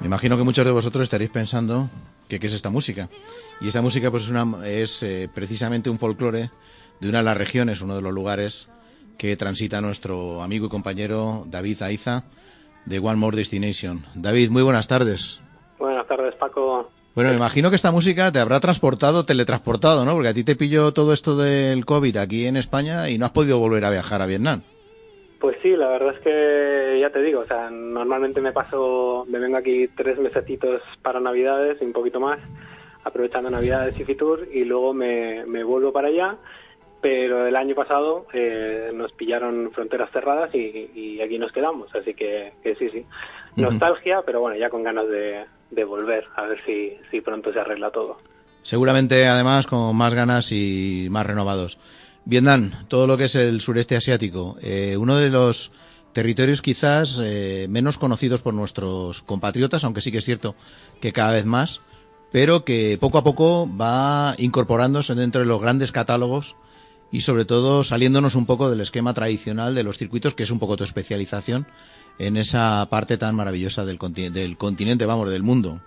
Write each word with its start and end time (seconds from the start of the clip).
Me 0.00 0.06
imagino 0.06 0.36
que 0.36 0.42
muchos 0.42 0.64
de 0.64 0.70
vosotros 0.72 1.04
estaréis 1.04 1.30
pensando 1.30 1.88
que 2.28 2.38
qué 2.38 2.48
es 2.48 2.52
esta 2.52 2.68
música. 2.68 3.08
Y 3.62 3.68
esta 3.68 3.80
música 3.80 4.10
pues 4.10 4.30
es, 4.64 5.02
eh, 5.02 5.30
precisamente 5.34 5.88
un 5.88 5.98
folclore 5.98 6.50
de 7.00 7.08
una 7.08 7.18
de 7.18 7.24
las 7.24 7.36
regiones, 7.36 7.80
uno 7.80 7.96
de 7.96 8.02
los 8.02 8.12
lugares 8.12 8.68
que 9.16 9.36
transita 9.36 9.80
nuestro 9.80 10.42
amigo 10.42 10.66
y 10.66 10.68
compañero 10.68 11.44
David 11.46 11.80
Aiza 11.82 12.24
de 12.84 12.98
One 12.98 13.16
More 13.16 13.36
Destination. 13.38 14.04
David, 14.14 14.50
muy 14.50 14.62
buenas 14.62 14.86
tardes. 14.86 15.40
Buenas 15.78 16.06
tardes, 16.06 16.34
Paco. 16.34 16.90
Bueno, 17.18 17.30
me 17.30 17.36
imagino 17.36 17.68
que 17.68 17.74
esta 17.74 17.90
música 17.90 18.30
te 18.30 18.38
habrá 18.38 18.60
transportado, 18.60 19.24
teletransportado, 19.24 20.04
¿no? 20.04 20.12
Porque 20.12 20.28
a 20.28 20.34
ti 20.34 20.44
te 20.44 20.54
pilló 20.54 20.92
todo 20.92 21.12
esto 21.12 21.36
del 21.36 21.84
COVID 21.84 22.16
aquí 22.16 22.46
en 22.46 22.56
España 22.56 23.10
y 23.10 23.18
no 23.18 23.26
has 23.26 23.32
podido 23.32 23.58
volver 23.58 23.84
a 23.86 23.90
viajar 23.90 24.22
a 24.22 24.26
Vietnam. 24.26 24.60
Pues 25.40 25.56
sí, 25.60 25.70
la 25.70 25.88
verdad 25.88 26.14
es 26.14 26.20
que 26.20 27.00
ya 27.00 27.10
te 27.10 27.20
digo, 27.20 27.40
o 27.40 27.44
sea, 27.44 27.70
normalmente 27.70 28.40
me 28.40 28.52
paso, 28.52 29.26
me 29.28 29.40
vengo 29.40 29.56
aquí 29.56 29.88
tres 29.96 30.16
mesecitos 30.20 30.80
para 31.02 31.18
Navidades 31.18 31.78
y 31.80 31.86
un 31.86 31.92
poquito 31.92 32.20
más, 32.20 32.38
aprovechando 33.02 33.50
Navidades 33.50 33.98
y 33.98 34.04
Fitur, 34.04 34.46
y 34.54 34.62
luego 34.62 34.94
me, 34.94 35.44
me 35.44 35.64
vuelvo 35.64 35.92
para 35.92 36.06
allá, 36.06 36.36
pero 37.00 37.48
el 37.48 37.56
año 37.56 37.74
pasado 37.74 38.26
eh, 38.32 38.92
nos 38.94 39.10
pillaron 39.10 39.72
fronteras 39.72 40.12
cerradas 40.12 40.54
y, 40.54 40.92
y 40.94 41.20
aquí 41.20 41.36
nos 41.36 41.50
quedamos, 41.50 41.92
así 41.96 42.14
que, 42.14 42.52
que 42.62 42.76
sí, 42.76 42.88
sí. 42.88 43.04
Nostalgia, 43.58 44.22
pero 44.24 44.40
bueno, 44.40 44.56
ya 44.56 44.70
con 44.70 44.82
ganas 44.82 45.08
de, 45.08 45.44
de 45.70 45.84
volver, 45.84 46.24
a 46.36 46.46
ver 46.46 46.58
si, 46.64 46.96
si 47.10 47.20
pronto 47.20 47.52
se 47.52 47.60
arregla 47.60 47.90
todo. 47.90 48.18
Seguramente, 48.62 49.26
además, 49.26 49.66
con 49.66 49.94
más 49.96 50.14
ganas 50.14 50.52
y 50.52 51.08
más 51.10 51.26
renovados. 51.26 51.78
Vietnam, 52.24 52.72
todo 52.88 53.06
lo 53.06 53.16
que 53.16 53.24
es 53.24 53.34
el 53.34 53.60
sureste 53.60 53.96
asiático, 53.96 54.56
eh, 54.60 54.96
uno 54.98 55.16
de 55.16 55.30
los 55.30 55.72
territorios 56.12 56.60
quizás 56.60 57.20
eh, 57.22 57.66
menos 57.70 57.96
conocidos 57.96 58.42
por 58.42 58.54
nuestros 58.54 59.22
compatriotas, 59.22 59.84
aunque 59.84 60.00
sí 60.00 60.12
que 60.12 60.18
es 60.18 60.24
cierto 60.24 60.54
que 61.00 61.12
cada 61.12 61.32
vez 61.32 61.46
más, 61.46 61.80
pero 62.30 62.64
que 62.64 62.98
poco 63.00 63.18
a 63.18 63.24
poco 63.24 63.68
va 63.74 64.34
incorporándose 64.38 65.14
dentro 65.14 65.40
de 65.40 65.46
los 65.46 65.60
grandes 65.60 65.92
catálogos 65.92 66.56
y 67.10 67.22
sobre 67.22 67.44
todo 67.44 67.84
saliéndonos 67.84 68.34
un 68.34 68.46
poco 68.46 68.68
del 68.68 68.80
esquema 68.80 69.14
tradicional 69.14 69.74
de 69.74 69.84
los 69.84 69.96
circuitos, 69.96 70.34
que 70.34 70.42
es 70.42 70.50
un 70.50 70.58
poco 70.58 70.76
tu 70.76 70.84
especialización 70.84 71.66
en 72.18 72.36
esa 72.36 72.86
parte 72.90 73.16
tan 73.16 73.34
maravillosa 73.36 73.84
del, 73.84 73.98
del 74.32 74.56
continente, 74.56 75.06
vamos, 75.06 75.30
del 75.30 75.42
mundo. 75.42 75.80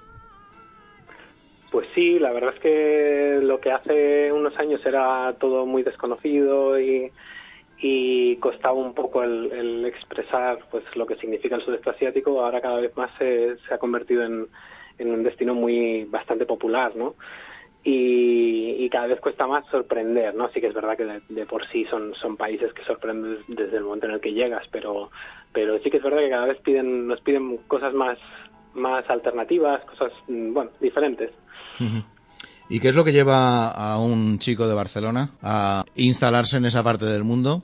Pues 1.71 1.87
sí, 1.95 2.19
la 2.19 2.31
verdad 2.33 2.53
es 2.53 2.59
que 2.59 3.39
lo 3.41 3.59
que 3.59 3.71
hace 3.71 4.31
unos 4.31 4.57
años 4.57 4.81
era 4.85 5.33
todo 5.39 5.65
muy 5.65 5.83
desconocido 5.83 6.79
y, 6.79 7.09
y 7.79 8.35
costaba 8.37 8.73
un 8.73 8.93
poco 8.93 9.23
el, 9.23 9.51
el 9.51 9.85
expresar 9.85 10.59
pues 10.69 10.83
lo 10.95 11.05
que 11.05 11.15
significa 11.15 11.55
el 11.55 11.63
sudeste 11.63 11.89
asiático. 11.89 12.43
Ahora 12.43 12.59
cada 12.59 12.81
vez 12.81 12.95
más 12.97 13.09
se, 13.17 13.55
se 13.67 13.73
ha 13.73 13.77
convertido 13.77 14.23
en, 14.23 14.47
en 14.97 15.11
un 15.11 15.23
destino 15.23 15.55
muy 15.55 16.03
bastante 16.05 16.45
popular, 16.45 16.93
¿no? 16.95 17.15
Y, 17.83 18.89
cada 18.91 19.07
vez 19.07 19.21
cuesta 19.21 19.47
más 19.47 19.65
sorprender, 19.71 20.35
¿no? 20.35 20.49
Sí 20.49 20.59
que 20.59 20.67
es 20.67 20.73
verdad 20.73 20.97
que 20.97 21.05
de, 21.05 21.21
de 21.29 21.45
por 21.45 21.65
sí 21.69 21.85
son, 21.85 22.13
son 22.15 22.35
países 22.35 22.73
que 22.73 22.83
sorprenden 22.83 23.37
desde 23.47 23.77
el 23.77 23.83
momento 23.83 24.07
en 24.07 24.13
el 24.13 24.19
que 24.19 24.33
llegas, 24.33 24.67
pero, 24.69 25.09
pero 25.53 25.79
sí 25.79 25.89
que 25.89 25.95
es 25.95 26.03
verdad 26.03 26.19
que 26.19 26.29
cada 26.29 26.47
vez 26.47 26.59
piden, 26.59 27.07
nos 27.07 27.21
piden 27.21 27.55
cosas 27.69 27.93
más, 27.93 28.17
más 28.73 29.09
alternativas, 29.09 29.81
cosas, 29.85 30.11
mm, 30.27 30.53
bueno, 30.53 30.71
diferentes. 30.81 31.31
¿Y 32.69 32.79
qué 32.79 32.89
es 32.89 32.95
lo 32.95 33.03
que 33.03 33.11
lleva 33.11 33.69
a 33.69 33.97
un 33.97 34.39
chico 34.39 34.67
de 34.67 34.73
Barcelona 34.73 35.31
a 35.41 35.83
instalarse 35.95 36.57
en 36.57 36.65
esa 36.65 36.83
parte 36.83 37.05
del 37.05 37.23
mundo 37.23 37.63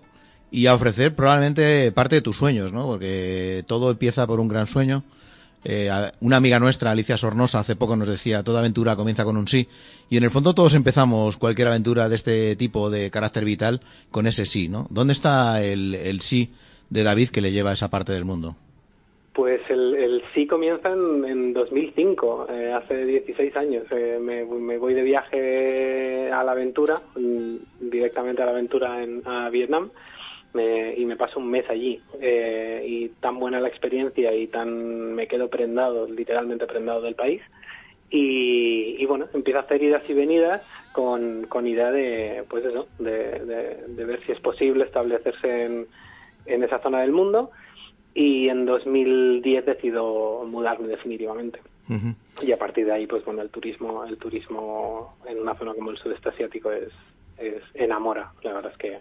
y 0.51 0.67
a 0.67 0.73
ofrecer 0.73 1.15
probablemente 1.15 1.91
parte 1.91 2.15
de 2.15 2.21
tus 2.21 2.37
sueños, 2.37 2.73
¿no? 2.73 2.85
Porque 2.85 3.63
todo 3.67 3.91
empieza 3.91 4.25
por 4.27 4.39
un 4.39 4.47
gran 4.47 4.67
sueño. 4.67 5.03
Eh, 5.63 5.89
una 6.21 6.37
amiga 6.37 6.59
nuestra, 6.59 6.91
Alicia 6.91 7.17
Sornosa, 7.17 7.59
hace 7.59 7.75
poco 7.75 7.95
nos 7.95 8.07
decía, 8.07 8.43
toda 8.43 8.59
aventura 8.59 8.95
comienza 8.95 9.25
con 9.25 9.37
un 9.37 9.47
sí. 9.47 9.67
Y 10.09 10.17
en 10.17 10.23
el 10.23 10.29
fondo 10.29 10.53
todos 10.53 10.73
empezamos 10.75 11.37
cualquier 11.37 11.67
aventura 11.67 12.09
de 12.09 12.15
este 12.15 12.55
tipo 12.55 12.89
de 12.89 13.11
carácter 13.11 13.43
vital 13.43 13.81
con 14.11 14.27
ese 14.27 14.45
sí, 14.45 14.69
¿no? 14.69 14.87
¿Dónde 14.89 15.13
está 15.13 15.63
el, 15.63 16.21
sí 16.21 16.51
de 16.89 17.03
David 17.03 17.29
que 17.29 17.41
le 17.41 17.51
lleva 17.51 17.71
a 17.71 17.73
esa 17.73 17.89
parte 17.89 18.13
del 18.13 18.25
mundo? 18.25 18.55
Pues 19.33 19.61
el, 19.69 19.93
el 19.95 20.23
sí 20.33 20.47
comienza 20.47 20.89
en, 20.89 21.25
en 21.25 21.53
2005, 21.53 22.47
eh, 22.49 22.73
hace 22.73 23.05
16 23.05 23.55
años. 23.55 23.83
Eh, 23.91 24.17
me, 24.19 24.45
me 24.45 24.77
voy 24.77 24.95
de 24.95 25.03
viaje 25.03 26.31
a 26.31 26.43
la 26.43 26.53
aventura, 26.53 27.01
mm, 27.15 27.55
directamente 27.81 28.41
a 28.41 28.45
la 28.45 28.51
aventura 28.51 29.03
en, 29.03 29.21
a 29.25 29.49
Vietnam, 29.49 29.89
me- 30.53 30.93
y 30.95 31.05
me 31.05 31.15
paso 31.15 31.39
un 31.39 31.49
mes 31.51 31.69
allí. 31.69 32.01
Eh, 32.21 32.83
y 32.87 33.09
tan 33.21 33.39
buena 33.39 33.59
la 33.59 33.67
experiencia 33.67 34.33
y 34.33 34.47
tan 34.47 35.13
me 35.13 35.27
quedo 35.27 35.49
prendado, 35.49 36.07
literalmente 36.07 36.65
prendado 36.67 37.01
del 37.01 37.15
país. 37.15 37.41
Y, 38.09 38.95
y 38.99 39.05
bueno, 39.05 39.27
empiezo 39.33 39.59
a 39.59 39.63
hacer 39.63 39.83
idas 39.83 40.03
y 40.09 40.13
venidas 40.13 40.61
con, 40.93 41.45
con 41.47 41.67
idea 41.67 41.91
de, 41.91 42.43
pues 42.49 42.63
eso, 42.65 42.87
de, 42.99 43.39
de- 43.45 43.87
de 43.89 44.05
ver 44.05 44.23
si 44.25 44.31
es 44.31 44.39
posible 44.39 44.85
establecerse 44.85 45.65
en, 45.65 45.87
en 46.45 46.63
esa 46.63 46.79
zona 46.79 47.01
del 47.01 47.11
mundo 47.11 47.51
y 48.13 48.47
en 48.47 48.65
2010 48.65 49.65
decido 49.65 50.45
mudarme 50.45 50.87
definitivamente 50.87 51.59
y 52.41 52.51
a 52.51 52.57
partir 52.57 52.85
de 52.85 52.91
ahí 52.93 53.07
pues 53.07 53.23
bueno 53.23 53.41
el 53.41 53.49
turismo 53.49 54.03
el 54.05 54.17
turismo 54.17 55.17
en 55.25 55.39
una 55.39 55.55
zona 55.55 55.73
como 55.73 55.91
el 55.91 55.97
sudeste 55.97 56.29
asiático 56.29 56.71
es, 56.71 56.89
es 57.37 57.61
enamora 57.75 58.31
la 58.43 58.53
verdad 58.53 58.71
es 58.71 58.77
que 58.77 58.97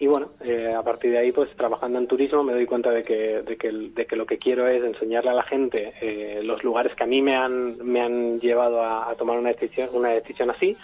y 0.00 0.06
bueno 0.06 0.30
eh, 0.44 0.72
a 0.76 0.82
partir 0.82 1.10
de 1.10 1.18
ahí 1.18 1.32
pues 1.32 1.50
trabajando 1.56 1.98
en 1.98 2.06
turismo 2.06 2.42
me 2.44 2.52
doy 2.52 2.66
cuenta 2.66 2.90
de 2.90 3.02
que 3.02 3.42
de 3.42 3.56
que, 3.56 3.70
de 3.70 4.06
que 4.06 4.16
lo 4.16 4.26
que 4.26 4.38
quiero 4.38 4.68
es 4.68 4.82
enseñarle 4.84 5.30
a 5.30 5.34
la 5.34 5.42
gente 5.42 5.92
eh, 6.00 6.40
los 6.44 6.62
lugares 6.62 6.94
que 6.94 7.04
a 7.04 7.06
mí 7.06 7.20
me 7.20 7.34
han 7.36 7.78
me 7.84 8.00
han 8.00 8.38
llevado 8.40 8.80
a, 8.82 9.10
a 9.10 9.14
tomar 9.16 9.38
una 9.38 9.50
decisión 9.50 9.88
una 9.92 10.10
decisión 10.10 10.50
así. 10.50 10.76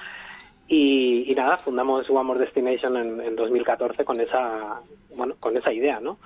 Y, 0.67 1.31
y 1.31 1.35
nada 1.35 1.59
fundamos 1.59 2.09
One 2.09 2.23
More 2.23 2.41
Destination 2.41 2.97
en, 2.97 3.21
en 3.21 3.37
2014 3.37 4.03
con 4.05 4.19
esa 4.21 4.81
bueno 5.15 5.35
con 5.39 5.55
esa 5.59 5.71
idea 5.73 6.01
no 6.01 6.17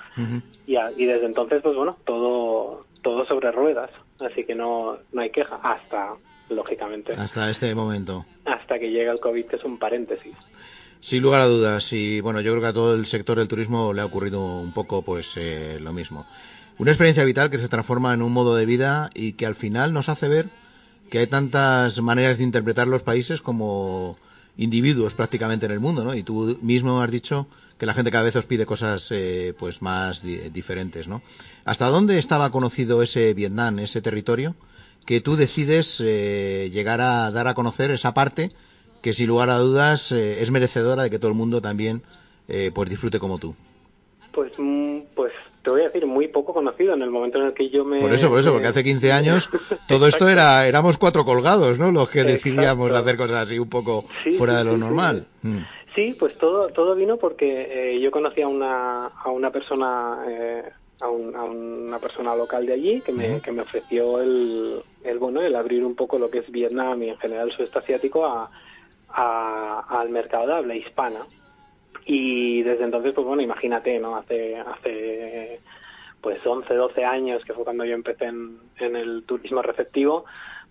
y, 0.66 0.76
a- 0.76 0.92
y 0.96 1.04
desde 1.06 1.26
entonces 1.26 1.60
pues 1.60 1.74
bueno 1.76 1.96
todo 2.04 2.80
todo 3.02 3.24
sobre 3.26 3.50
ruedas. 3.52 3.90
Así 4.20 4.44
que 4.44 4.54
no 4.54 4.96
no 5.12 5.20
hay 5.22 5.30
queja 5.30 5.56
hasta 5.62 6.12
lógicamente. 6.50 7.12
Hasta 7.14 7.50
este 7.50 7.74
momento. 7.74 8.24
hasta 8.44 8.78
que 8.78 8.90
llega 8.90 9.12
el 9.12 9.18
covid 9.20 9.44
que 9.46 9.56
es 9.56 9.64
un 9.64 9.76
paréntesis 9.78 10.34
Sin 11.00 11.22
lugar 11.22 11.40
a 11.40 11.46
dudas, 11.46 11.92
y 11.92 12.20
bueno, 12.20 12.40
yo 12.40 12.52
creo 12.52 12.62
que 12.62 12.68
a 12.68 12.72
todo 12.72 12.94
el 12.94 13.06
sector 13.06 13.38
del 13.38 13.48
turismo 13.48 13.92
le 13.92 14.02
ha 14.02 14.04
ocurrido 14.06 14.40
un 14.60 14.72
poco 14.72 15.02
pues 15.02 15.32
eh, 15.36 15.78
lo 15.80 15.92
mismo. 15.92 16.26
Una 16.78 16.90
experiencia 16.90 17.24
vital 17.24 17.50
que 17.50 17.58
se 17.58 17.68
transforma 17.68 18.12
en 18.14 18.22
un 18.22 18.32
modo 18.32 18.54
de 18.56 18.66
vida 18.66 19.10
y 19.14 19.32
que 19.32 19.46
al 19.46 19.54
final 19.54 19.92
nos 19.92 20.08
hace 20.08 20.28
ver 20.28 20.50
que 21.10 21.18
hay 21.18 21.26
tantas 21.26 22.00
maneras 22.02 22.38
de 22.38 22.44
interpretar 22.44 22.88
los 22.88 23.02
países 23.02 23.40
como 23.42 24.18
individuos 24.56 25.14
prácticamente 25.14 25.66
en 25.66 25.72
el 25.72 25.80
mundo, 25.80 26.04
¿no? 26.04 26.14
Y 26.14 26.24
tú 26.24 26.58
mismo 26.62 27.00
has 27.00 27.10
dicho 27.10 27.46
que 27.78 27.86
la 27.86 27.94
gente 27.94 28.10
cada 28.10 28.24
vez 28.24 28.34
os 28.34 28.46
pide 28.46 28.66
cosas 28.66 29.08
eh, 29.12 29.54
pues 29.56 29.82
más 29.82 30.22
di- 30.22 30.50
diferentes, 30.52 31.06
¿no? 31.06 31.22
¿Hasta 31.64 31.86
dónde 31.86 32.18
estaba 32.18 32.50
conocido 32.50 33.02
ese 33.02 33.34
Vietnam, 33.34 33.78
ese 33.78 34.02
territorio, 34.02 34.56
que 35.06 35.20
tú 35.20 35.36
decides 35.36 36.02
eh, 36.04 36.70
llegar 36.72 37.00
a 37.00 37.30
dar 37.30 37.46
a 37.46 37.54
conocer 37.54 37.92
esa 37.92 38.14
parte 38.14 38.50
que 39.02 39.12
sin 39.12 39.28
lugar 39.28 39.50
a 39.50 39.58
dudas 39.58 40.12
eh, 40.12 40.42
es 40.42 40.50
merecedora 40.50 41.04
de 41.04 41.10
que 41.10 41.18
todo 41.18 41.30
el 41.30 41.36
mundo 41.36 41.60
también 41.60 42.02
eh, 42.48 42.70
pues 42.74 42.88
disfrute 42.88 43.18
como 43.18 43.38
tú? 43.38 43.54
pues 44.38 44.52
mm, 44.56 45.00
pues 45.16 45.32
te 45.64 45.70
voy 45.70 45.80
a 45.80 45.84
decir, 45.86 46.06
muy 46.06 46.28
poco 46.28 46.54
conocido 46.54 46.94
en 46.94 47.02
el 47.02 47.10
momento 47.10 47.38
en 47.38 47.46
el 47.46 47.54
que 47.54 47.68
yo 47.70 47.84
me... 47.84 47.98
Por 47.98 48.12
eso, 48.12 48.28
por 48.28 48.38
eso, 48.38 48.52
porque 48.52 48.68
hace 48.68 48.84
15 48.84 49.10
años 49.10 49.50
todo 49.88 50.06
esto 50.06 50.28
era, 50.28 50.64
éramos 50.68 50.96
cuatro 50.96 51.24
colgados, 51.24 51.76
¿no? 51.76 51.90
Los 51.90 52.08
que 52.08 52.22
decidíamos 52.22 52.92
hacer 52.92 53.16
cosas 53.16 53.48
así 53.48 53.58
un 53.58 53.68
poco 53.68 54.04
fuera 54.36 54.58
de 54.58 54.64
lo 54.64 54.76
normal. 54.76 55.26
Mm. 55.42 55.58
Sí, 55.96 56.14
pues 56.16 56.38
todo, 56.38 56.68
todo 56.68 56.94
vino 56.94 57.16
porque 57.16 57.94
eh, 57.96 58.00
yo 58.00 58.12
conocí 58.12 58.42
a 58.42 58.48
una, 58.48 59.06
a 59.06 59.30
una 59.30 59.50
persona... 59.50 60.24
Eh, 60.28 60.62
a, 61.00 61.08
una 61.08 61.98
persona 62.00 62.34
local 62.34 62.66
de 62.66 62.72
allí 62.72 63.00
que 63.02 63.12
me, 63.12 63.40
que 63.40 63.52
me 63.52 63.62
ofreció 63.62 64.20
el, 64.20 64.82
el, 65.04 65.18
bueno, 65.18 65.40
el 65.40 65.54
abrir 65.54 65.84
un 65.84 65.94
poco 65.94 66.18
lo 66.18 66.28
que 66.28 66.38
es 66.38 66.50
Vietnam 66.50 67.00
y 67.02 67.10
en 67.10 67.18
general 67.18 67.48
el 67.48 67.56
sudeste 67.56 67.78
asiático 67.78 68.26
a, 68.26 68.50
al 69.10 70.08
mercado 70.10 70.46
de 70.46 70.54
habla 70.54 70.74
hispana. 70.74 71.26
Y 72.04 72.62
desde 72.62 72.84
entonces, 72.84 73.12
pues 73.12 73.26
bueno, 73.26 73.42
imagínate, 73.42 73.98
¿no? 73.98 74.16
Hace, 74.16 74.56
hace 74.56 75.60
pues 76.20 76.44
11, 76.44 76.74
12 76.74 77.04
años, 77.04 77.44
que 77.44 77.52
fue 77.52 77.64
cuando 77.64 77.84
yo 77.84 77.94
empecé 77.94 78.26
en, 78.26 78.58
en 78.78 78.96
el 78.96 79.24
turismo 79.24 79.62
receptivo, 79.62 80.24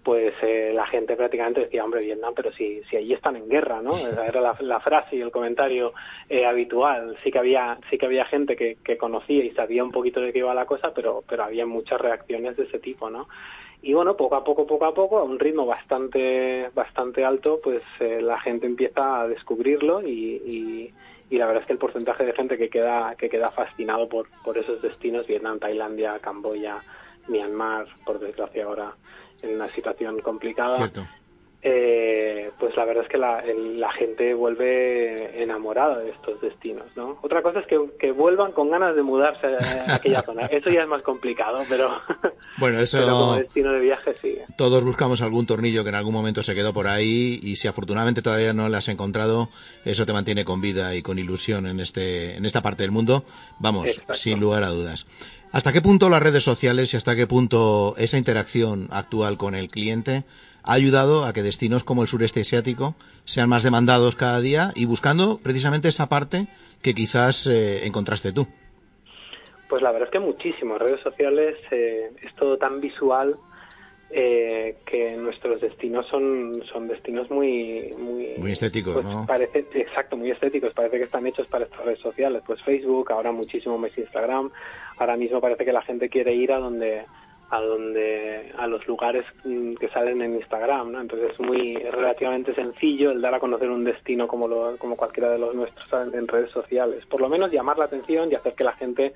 pues 0.08 0.34
eh, 0.42 0.72
la 0.74 0.88
gente 0.88 1.18
prácticamente 1.18 1.60
decía, 1.60 1.84
hombre, 1.84 2.00
Vietnam, 2.00 2.34
pero 2.34 2.52
si, 2.54 2.82
si 2.90 2.96
allí 2.96 3.12
están 3.12 3.36
en 3.36 3.50
guerra, 3.50 3.82
¿no? 3.82 3.92
Era 3.98 4.40
la, 4.62 4.80
frase 4.80 5.18
y 5.18 5.22
el 5.22 5.32
comentario 5.32 5.94
eh, 6.30 6.46
habitual. 6.46 7.18
Sí 7.24 7.30
que 7.30 7.40
había, 7.40 7.78
sí 7.90 7.98
que 7.98 8.06
había 8.06 8.24
gente 8.24 8.56
que, 8.56 8.78
que 8.84 8.98
conocía 8.98 9.44
y 9.44 9.52
sabía 9.52 9.84
un 9.84 9.92
poquito 9.92 10.22
de 10.22 10.32
qué 10.32 10.40
iba 10.40 10.54
la 10.54 10.66
cosa, 10.66 10.94
pero, 10.94 11.26
pero 11.28 11.44
había 11.44 11.66
muchas 11.66 12.00
reacciones 12.00 12.56
de 12.56 12.64
ese 12.64 12.80
tipo, 12.80 13.10
¿no? 13.10 13.28
Y 13.82 13.94
bueno 13.94 14.18
poco 14.18 14.36
a 14.36 14.44
poco 14.44 14.66
poco 14.66 14.86
a 14.86 14.94
poco 14.94 15.20
a 15.20 15.24
un 15.24 15.40
ritmo 15.40 15.66
bastante 15.66 16.70
bastante 16.74 17.24
alto 17.24 17.60
pues 17.64 17.84
eh, 18.00 18.22
la 18.22 18.40
gente 18.40 18.66
empieza 18.66 19.22
a 19.22 19.28
descubrirlo 19.28 20.02
y, 20.02 20.94
y, 21.30 21.38
la 21.38 21.46
verdad 21.46 21.62
es 21.62 21.68
que 21.68 21.74
el 21.74 21.80
porcentaje 21.80 22.26
de 22.26 22.34
gente 22.34 22.58
que 22.58 22.70
queda 22.70 23.16
que 23.16 23.30
queda 23.30 23.52
fascinado 23.52 24.08
por 24.08 24.28
por 24.44 24.58
esos 24.58 24.82
destinos 24.82 25.28
Vietnam 25.28 25.60
Tailandia 25.60 26.20
Camboya 26.20 26.82
Myanmar 27.28 27.86
por 28.06 28.20
desgracia 28.20 28.66
ahora 28.66 28.94
en 29.42 29.56
una 29.56 29.70
situación 29.74 30.20
complicada 30.22 30.90
eh, 31.70 32.52
pues 32.58 32.78
la 32.78 32.86
verdad 32.86 33.04
es 33.04 33.10
que 33.10 33.18
la, 33.18 33.44
la, 33.44 33.92
gente 33.92 34.34
vuelve 34.34 35.44
enamorada 35.44 36.00
de 36.00 36.12
estos 36.12 36.40
destinos, 36.40 36.86
¿no? 36.96 37.18
Otra 37.22 37.42
cosa 37.42 37.60
es 37.60 37.68
que, 37.68 37.78
que 38.00 38.14
vuelvan 38.14 38.54
con 38.54 38.70
ganas 38.70 38.96
de 38.96 39.04
mudarse 39.04 39.48
a 39.48 39.96
aquella 39.96 40.22
zona. 40.22 40.46
Eso 40.52 40.70
ya 40.70 40.84
es 40.84 40.88
más 40.88 41.02
complicado, 41.02 41.60
pero, 41.68 41.90
bueno, 42.58 42.80
eso, 42.80 43.06
como 43.06 43.36
destino 43.36 43.74
de 43.74 43.82
viaje 43.82 44.14
sí. 44.22 44.38
Todos 44.58 44.82
buscamos 44.86 45.22
algún 45.22 45.46
tornillo 45.46 45.84
que 45.84 45.90
en 45.90 45.96
algún 45.96 46.14
momento 46.14 46.42
se 46.42 46.56
quedó 46.56 46.74
por 46.74 46.88
ahí 46.88 47.38
y 47.44 47.58
si 47.58 47.68
afortunadamente 47.68 48.22
todavía 48.22 48.54
no 48.54 48.70
lo 48.70 48.78
has 48.78 48.88
encontrado, 48.88 49.50
eso 49.84 50.06
te 50.06 50.14
mantiene 50.14 50.46
con 50.46 50.62
vida 50.62 50.96
y 50.96 51.02
con 51.02 51.20
ilusión 51.20 51.68
en, 51.68 51.82
este, 51.82 52.38
en 52.38 52.46
esta 52.46 52.62
parte 52.62 52.84
del 52.84 52.92
mundo. 52.92 53.26
Vamos, 53.60 54.02
sin 54.14 54.40
lugar 54.40 54.64
a 54.64 54.70
dudas. 54.70 55.06
¿Hasta 55.52 55.74
qué 55.74 55.82
punto 55.82 56.10
las 56.10 56.24
redes 56.24 56.44
sociales 56.44 56.94
y 56.94 56.98
hasta 56.98 57.16
qué 57.16 57.28
punto 57.28 57.96
esa 57.98 58.18
interacción 58.18 58.88
actual 58.92 59.38
con 59.38 59.56
el 59.56 59.70
cliente 59.70 60.24
ha 60.68 60.74
ayudado 60.74 61.26
a 61.26 61.32
que 61.32 61.42
destinos 61.42 61.84
como 61.86 62.02
el 62.02 62.08
sureste 62.10 62.42
asiático 62.42 62.96
sean 63.24 63.48
más 63.48 63.64
demandados 63.64 64.18
cada 64.18 64.42
día 64.42 64.72
y 64.76 64.86
buscando 64.86 65.40
precisamente 65.42 65.88
esa 65.88 66.10
parte 66.10 66.48
que 66.82 66.94
quizás 66.94 67.48
eh, 67.48 67.86
encontraste 67.88 68.34
tú. 68.34 68.48
Pues 69.70 69.82
la 69.82 69.92
verdad 69.92 70.10
es 70.10 70.12
que 70.12 70.20
muchísimo. 70.20 70.78
Redes 70.78 71.02
sociales 71.02 71.56
eh, 71.72 72.12
es 72.22 72.36
todo 72.36 72.58
tan 72.58 72.82
visual 72.82 73.38
eh, 74.10 74.78
que 74.86 75.16
nuestros 75.16 75.62
destinos 75.62 76.06
son, 76.08 76.62
son 76.72 76.88
destinos 76.88 77.30
muy 77.30 77.94
muy, 77.98 78.52
estéticos, 78.52 78.94
pues 78.94 79.06
¿no? 79.06 79.26
Parece, 79.26 79.66
exacto, 79.74 80.18
muy 80.18 80.32
estéticos. 80.32 80.74
Parece 80.74 80.98
que 80.98 81.04
están 81.04 81.28
hechos 81.28 81.48
para 81.48 81.64
estas 81.66 81.86
redes 81.86 82.00
sociales. 82.00 82.44
Pues 82.46 82.62
Facebook, 82.62 83.12
ahora 83.12 83.32
muchísimo 83.32 83.78
más 83.78 83.98
Instagram. 83.98 84.52
Ahora 84.98 85.16
mismo 85.16 85.40
parece 85.40 85.64
que 85.64 85.72
la 85.72 85.82
gente 85.82 86.10
quiere 86.10 86.34
ir 86.34 86.52
a 86.52 86.60
donde 86.60 87.06
a 87.50 87.62
donde 87.62 88.52
a 88.58 88.68
los 88.68 88.86
lugares 88.88 89.26
mm, 89.46 89.76
que 89.76 89.88
salen 89.90 90.22
en 90.22 90.36
Instagram, 90.36 90.92
¿no? 90.92 91.02
Entonces 91.02 91.32
es 91.32 91.40
muy 91.40 91.76
relativamente 91.76 92.54
sencillo 92.54 93.12
el 93.12 93.22
dar 93.22 93.36
a 93.36 93.40
conocer 93.40 93.70
un 93.70 93.86
destino 93.86 94.28
como 94.28 94.48
lo, 94.48 94.76
como 94.78 94.98
cualquiera 94.98 95.32
de 95.32 95.40
los 95.40 95.56
nuestros 95.56 95.88
en, 96.14 96.28
redes 96.28 96.52
sociales. 96.52 97.06
Por 97.06 97.22
lo 97.22 97.30
menos 97.30 97.52
llamar 97.52 97.78
la 97.78 97.86
atención 97.86 98.30
y 98.32 98.36
hacer 98.36 98.54
que 98.54 98.64
la 98.66 98.74
gente 98.74 99.14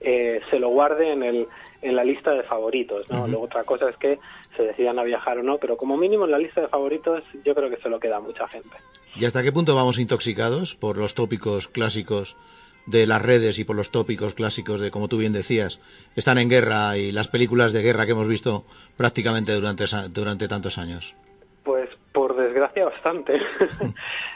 eh, 0.00 0.40
se 0.50 0.58
lo 0.58 0.68
guarde 0.68 1.12
en 1.12 1.22
el 1.22 1.48
en 1.82 1.96
la 1.96 2.04
lista 2.04 2.30
de 2.30 2.44
favoritos, 2.44 3.10
¿no? 3.10 3.26
Luego 3.26 3.46
otra 3.46 3.64
cosa 3.64 3.88
es 3.88 3.96
que 3.96 4.20
se 4.56 4.62
decidan 4.62 5.00
a 5.00 5.02
viajar 5.02 5.38
o 5.38 5.42
no, 5.42 5.58
pero 5.58 5.76
como 5.76 5.96
mínimo 5.96 6.24
en 6.24 6.30
la 6.30 6.38
lista 6.38 6.60
de 6.60 6.68
favoritos 6.68 7.24
yo 7.44 7.56
creo 7.56 7.68
que 7.68 7.76
se 7.78 7.88
lo 7.88 7.98
queda 7.98 8.20
mucha 8.20 8.46
gente. 8.46 8.76
¿Y 9.16 9.24
hasta 9.24 9.42
qué 9.42 9.50
punto 9.50 9.74
vamos 9.74 9.98
intoxicados 9.98 10.76
por 10.76 10.96
los 10.96 11.14
tópicos 11.14 11.66
clásicos 11.66 12.36
de 12.86 13.06
las 13.06 13.22
redes 13.22 13.58
y 13.58 13.64
por 13.64 13.76
los 13.76 13.90
tópicos 13.90 14.34
clásicos 14.34 14.80
de, 14.80 14.90
como 14.90 15.08
tú 15.08 15.18
bien 15.18 15.32
decías, 15.32 15.80
están 16.16 16.38
en 16.38 16.48
guerra 16.48 16.96
y 16.96 17.12
las 17.12 17.28
películas 17.28 17.72
de 17.72 17.82
guerra 17.82 18.06
que 18.06 18.12
hemos 18.12 18.28
visto 18.28 18.64
prácticamente 18.96 19.52
durante, 19.52 19.84
durante 20.10 20.48
tantos 20.48 20.78
años? 20.78 21.14
Pues 21.64 21.88
por 22.12 22.36
desgracia 22.36 22.84
bastante. 22.84 23.38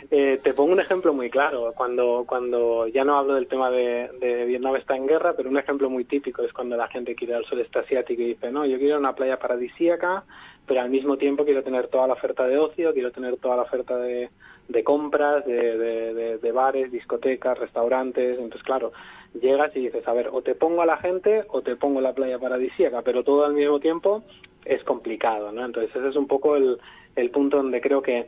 Eh, 0.09 0.39
te 0.41 0.55
pongo 0.55 0.73
un 0.73 0.79
ejemplo 0.79 1.13
muy 1.13 1.31
claro. 1.31 1.73
Cuando, 1.75 2.25
cuando 2.29 2.87
ya 2.87 3.03
no 3.03 3.19
hablo 3.19 3.35
del 3.35 3.49
tema 3.49 3.71
de, 3.71 4.09
de, 4.21 4.45
Vietnam 4.45 4.77
está 4.77 4.97
en 4.97 5.09
guerra, 5.09 5.35
pero 5.37 5.51
un 5.51 5.59
ejemplo 5.59 5.91
muy 5.91 6.05
típico 6.05 6.43
es 6.43 6.53
cuando 6.53 6.77
la 6.77 6.87
gente 6.87 7.17
quiere 7.17 7.33
ir 7.33 7.39
al 7.39 7.45
sudeste 7.45 7.81
asiático 7.81 8.23
y 8.23 8.29
dice, 8.29 8.53
no, 8.53 8.65
yo 8.65 8.79
quiero 8.79 8.99
una 8.99 9.17
playa 9.17 9.37
paradisíaca, 9.37 10.23
pero 10.67 10.81
al 10.81 10.91
mismo 10.91 11.17
tiempo 11.17 11.45
quiero 11.45 11.63
tener 11.63 11.89
toda 11.89 12.07
la 12.07 12.15
oferta 12.15 12.47
de 12.47 12.59
ocio, 12.59 12.93
quiero 12.93 13.13
tener 13.13 13.37
toda 13.37 13.57
la 13.57 13.63
oferta 13.63 13.97
de, 13.97 14.31
de 14.69 14.85
compras, 14.85 15.45
de, 15.47 16.39
de, 16.39 16.53
bares, 16.53 16.91
discotecas, 16.91 17.59
restaurantes. 17.59 18.39
Entonces, 18.39 18.63
claro, 18.63 18.93
llegas 19.41 19.75
y 19.77 19.81
dices, 19.81 20.07
a 20.09 20.13
ver, 20.13 20.29
o 20.33 20.43
te 20.43 20.55
pongo 20.55 20.83
a 20.83 20.87
la 20.87 20.97
gente 20.97 21.45
o 21.49 21.63
te 21.63 21.77
pongo 21.77 22.01
la 22.01 22.15
playa 22.15 22.39
paradisíaca, 22.39 23.03
pero 23.03 23.23
todo 23.23 23.45
al 23.45 23.55
mismo 23.55 23.79
tiempo 23.79 24.25
es 24.65 24.83
complicado, 24.83 25.53
¿no? 25.53 25.65
Entonces, 25.65 25.95
ese 25.95 26.09
es 26.09 26.17
un 26.17 26.27
poco 26.27 26.57
el, 26.57 26.79
el 27.15 27.31
punto 27.31 27.59
donde 27.59 27.81
creo 27.81 28.03
que 28.03 28.27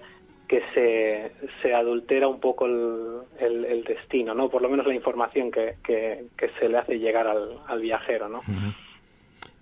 que 0.49 0.63
se, 0.73 1.31
se 1.61 1.75
adultera 1.75 2.27
un 2.27 2.41
poco 2.41 2.65
el, 2.65 3.65
el, 3.67 3.85
destino, 3.85 4.35
¿no? 4.35 4.49
Por 4.49 4.63
lo 4.63 4.71
menos 4.71 4.87
la 4.87 4.95
información 4.95 5.51
que, 5.51 5.75
que, 5.85 6.25
se 6.59 6.71
le 6.71 6.79
hace 6.79 6.99
llegar 6.99 7.27
al, 7.27 7.59
al 7.67 7.81
viajero, 7.83 8.31
¿no? 8.31 8.41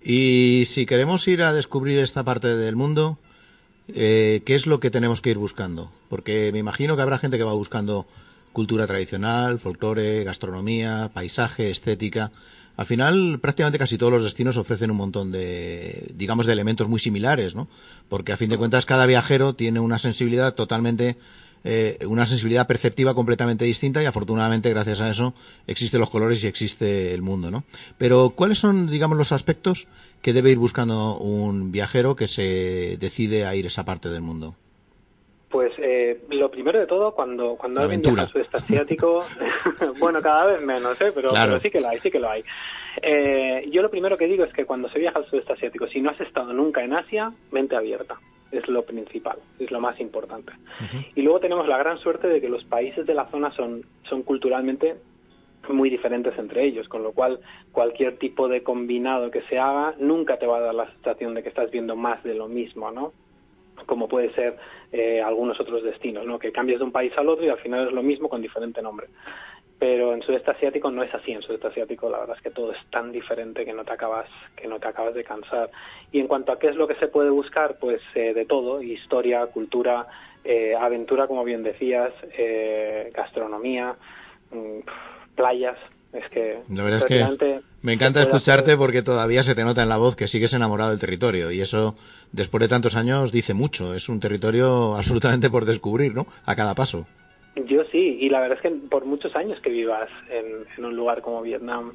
Y 0.08 0.66
si 0.66 0.86
queremos 0.86 1.26
ir 1.26 1.42
a 1.42 1.52
descubrir 1.52 1.98
esta 1.98 2.22
parte 2.22 2.54
del 2.54 2.76
mundo, 2.76 3.18
eh, 3.88 4.40
¿qué 4.46 4.54
es 4.54 4.68
lo 4.68 4.78
que 4.78 4.92
tenemos 4.92 5.20
que 5.20 5.30
ir 5.30 5.36
buscando? 5.36 5.90
Porque 6.08 6.50
me 6.52 6.60
imagino 6.60 6.94
que 6.94 7.02
habrá 7.02 7.18
gente 7.18 7.38
que 7.38 7.42
va 7.42 7.54
buscando 7.54 8.06
cultura 8.52 8.86
tradicional, 8.86 9.58
folclore, 9.58 10.22
gastronomía, 10.22 11.10
paisaje, 11.12 11.72
estética. 11.72 12.30
Al 12.76 12.86
final, 12.86 13.40
prácticamente 13.40 13.80
casi 13.80 13.98
todos 13.98 14.12
los 14.12 14.22
destinos 14.22 14.56
ofrecen 14.58 14.92
un 14.92 14.96
montón 14.96 15.32
de, 15.32 16.06
digamos, 16.14 16.46
de 16.46 16.52
elementos 16.52 16.86
muy 16.86 17.00
similares, 17.00 17.56
¿no? 17.56 17.66
Porque 18.08 18.30
a 18.30 18.36
fin 18.36 18.48
de 18.48 18.58
cuentas 18.58 18.86
cada 18.86 19.06
viajero 19.06 19.54
tiene 19.54 19.80
una 19.80 19.98
sensibilidad 19.98 20.54
totalmente 20.54 21.16
eh, 21.68 21.98
una 22.06 22.26
sensibilidad 22.26 22.68
perceptiva 22.68 23.12
completamente 23.12 23.64
distinta 23.64 24.00
y 24.00 24.06
afortunadamente 24.06 24.70
gracias 24.70 25.00
a 25.00 25.10
eso 25.10 25.34
existen 25.66 25.98
los 25.98 26.10
colores 26.10 26.44
y 26.44 26.46
existe 26.46 27.12
el 27.12 27.22
mundo, 27.22 27.50
¿no? 27.50 27.64
Pero 27.98 28.30
¿cuáles 28.30 28.58
son, 28.58 28.88
digamos, 28.88 29.18
los 29.18 29.32
aspectos 29.32 29.88
que 30.22 30.32
debe 30.32 30.52
ir 30.52 30.58
buscando 30.58 31.18
un 31.18 31.72
viajero 31.72 32.14
que 32.14 32.28
se 32.28 32.96
decide 33.00 33.46
a 33.46 33.56
ir 33.56 33.64
a 33.64 33.68
esa 33.68 33.84
parte 33.84 34.08
del 34.08 34.22
mundo? 34.22 34.54
Pues 35.50 35.72
eh, 35.78 36.22
lo 36.30 36.52
primero 36.52 36.78
de 36.78 36.86
todo, 36.86 37.12
cuando, 37.12 37.56
cuando 37.56 37.80
alguien 37.80 38.00
viaja 38.00 38.22
al 38.22 38.28
sudeste 38.28 38.56
asiático, 38.58 39.24
bueno, 39.98 40.22
cada 40.22 40.46
vez 40.46 40.62
menos, 40.62 41.00
¿eh? 41.00 41.10
pero, 41.12 41.30
sí 41.58 41.70
que 41.70 41.80
lo 41.80 41.88
hay, 41.88 41.98
sí 41.98 42.10
que 42.12 42.20
lo 42.20 42.30
hay. 42.30 42.44
Eh, 43.02 43.68
yo 43.72 43.82
lo 43.82 43.90
primero 43.90 44.16
que 44.16 44.26
digo 44.26 44.44
es 44.44 44.52
que 44.52 44.64
cuando 44.64 44.88
se 44.88 45.00
viaja 45.00 45.18
al 45.18 45.26
sudeste 45.26 45.52
asiático, 45.52 45.88
si 45.88 46.00
no 46.00 46.10
has 46.10 46.20
estado 46.20 46.52
nunca 46.52 46.84
en 46.84 46.94
Asia, 46.94 47.32
mente 47.50 47.74
abierta 47.74 48.16
es 48.52 48.68
lo 48.68 48.82
principal, 48.82 49.38
es 49.58 49.70
lo 49.70 49.80
más 49.80 49.98
importante. 50.00 50.52
Y 51.14 51.22
luego 51.22 51.40
tenemos 51.40 51.66
la 51.66 51.78
gran 51.78 51.98
suerte 51.98 52.28
de 52.28 52.40
que 52.40 52.48
los 52.48 52.64
países 52.64 53.06
de 53.06 53.14
la 53.14 53.26
zona 53.26 53.52
son, 53.52 53.84
son 54.08 54.22
culturalmente 54.22 54.96
muy 55.68 55.90
diferentes 55.90 56.38
entre 56.38 56.64
ellos, 56.64 56.88
con 56.88 57.02
lo 57.02 57.12
cual 57.12 57.40
cualquier 57.72 58.16
tipo 58.18 58.48
de 58.48 58.62
combinado 58.62 59.30
que 59.30 59.42
se 59.42 59.58
haga 59.58 59.94
nunca 59.98 60.38
te 60.38 60.46
va 60.46 60.58
a 60.58 60.60
dar 60.60 60.74
la 60.74 60.90
sensación 60.92 61.34
de 61.34 61.42
que 61.42 61.48
estás 61.48 61.70
viendo 61.70 61.96
más 61.96 62.22
de 62.22 62.34
lo 62.34 62.46
mismo, 62.46 62.90
¿no? 62.92 63.12
Como 63.84 64.08
puede 64.08 64.32
ser 64.34 64.56
eh, 64.92 65.20
algunos 65.20 65.60
otros 65.60 65.82
destinos, 65.82 66.24
¿no? 66.24 66.38
Que 66.38 66.52
cambias 66.52 66.78
de 66.78 66.84
un 66.84 66.92
país 66.92 67.12
al 67.16 67.28
otro 67.28 67.44
y 67.44 67.48
al 67.48 67.58
final 67.58 67.88
es 67.88 67.92
lo 67.92 68.02
mismo 68.02 68.28
con 68.28 68.40
diferente 68.40 68.80
nombre 68.80 69.08
pero 69.78 70.14
en 70.14 70.22
sudeste 70.22 70.50
asiático 70.50 70.90
no 70.90 71.02
es 71.02 71.14
así. 71.14 71.32
En 71.32 71.42
sudeste 71.42 71.66
asiático 71.68 72.08
la 72.08 72.20
verdad 72.20 72.36
es 72.36 72.42
que 72.42 72.50
todo 72.50 72.72
es 72.72 72.78
tan 72.90 73.12
diferente 73.12 73.64
que 73.64 73.72
no 73.72 73.84
te 73.84 73.92
acabas 73.92 74.28
que 74.56 74.66
no 74.66 74.78
te 74.78 74.88
acabas 74.88 75.14
de 75.14 75.24
cansar. 75.24 75.70
Y 76.12 76.20
en 76.20 76.28
cuanto 76.28 76.52
a 76.52 76.58
qué 76.58 76.68
es 76.68 76.76
lo 76.76 76.88
que 76.88 76.94
se 76.96 77.08
puede 77.08 77.30
buscar 77.30 77.76
pues 77.78 78.00
eh, 78.14 78.32
de 78.32 78.44
todo 78.46 78.82
historia 78.82 79.46
cultura 79.46 80.06
eh, 80.44 80.74
aventura 80.78 81.26
como 81.26 81.44
bien 81.44 81.62
decías 81.62 82.12
eh, 82.38 83.10
gastronomía 83.14 83.94
mm, 84.50 85.34
playas. 85.34 85.78
Es 86.12 86.30
que 86.30 86.60
la 86.70 86.82
verdad 86.82 87.00
es 87.00 87.04
que 87.04 87.60
me 87.82 87.92
encanta 87.92 88.22
escucharte 88.22 88.76
porque 88.76 89.02
todavía 89.02 89.42
se 89.42 89.54
te 89.54 89.64
nota 89.64 89.82
en 89.82 89.90
la 89.90 89.98
voz 89.98 90.16
que 90.16 90.28
sigues 90.28 90.54
enamorado 90.54 90.90
del 90.90 90.98
territorio 90.98 91.50
y 91.50 91.60
eso 91.60 91.94
después 92.32 92.62
de 92.62 92.68
tantos 92.68 92.96
años 92.96 93.32
dice 93.32 93.52
mucho. 93.52 93.94
Es 93.94 94.08
un 94.08 94.20
territorio 94.20 94.96
absolutamente 94.96 95.50
por 95.50 95.66
descubrir 95.66 96.14
no 96.14 96.26
a 96.46 96.56
cada 96.56 96.74
paso 96.74 97.06
yo 97.64 97.84
sí, 97.84 98.18
y 98.20 98.28
la 98.28 98.40
verdad 98.40 98.58
es 98.58 98.62
que 98.62 98.88
por 98.88 99.06
muchos 99.06 99.34
años 99.34 99.58
que 99.60 99.70
vivas 99.70 100.10
en, 100.28 100.84
un 100.84 100.94
lugar 100.94 101.22
como 101.22 101.40
Vietnam, 101.40 101.92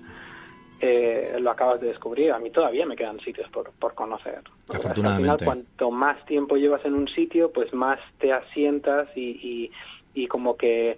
eh, 0.80 1.38
lo 1.40 1.52
acabas 1.52 1.80
de 1.80 1.88
descubrir. 1.88 2.32
A 2.32 2.40
mí 2.40 2.50
todavía 2.50 2.86
me 2.88 2.96
quedan 2.96 3.20
sitios 3.20 3.48
por, 3.52 3.72
por 3.74 3.94
conocer. 3.94 4.42
Afortunadamente. 4.68 5.30
Al 5.30 5.38
final, 5.38 5.46
cuanto 5.46 5.92
más 5.92 6.26
tiempo 6.26 6.58
llevas 6.58 6.84
en 6.86 6.96
un 6.96 7.08
sitio, 7.08 7.52
pues 7.52 7.72
más 7.74 8.00
te 8.18 8.34
asientas 8.34 9.10
y, 9.16 9.72
y, 10.16 10.28
como 10.28 10.58
que 10.58 10.98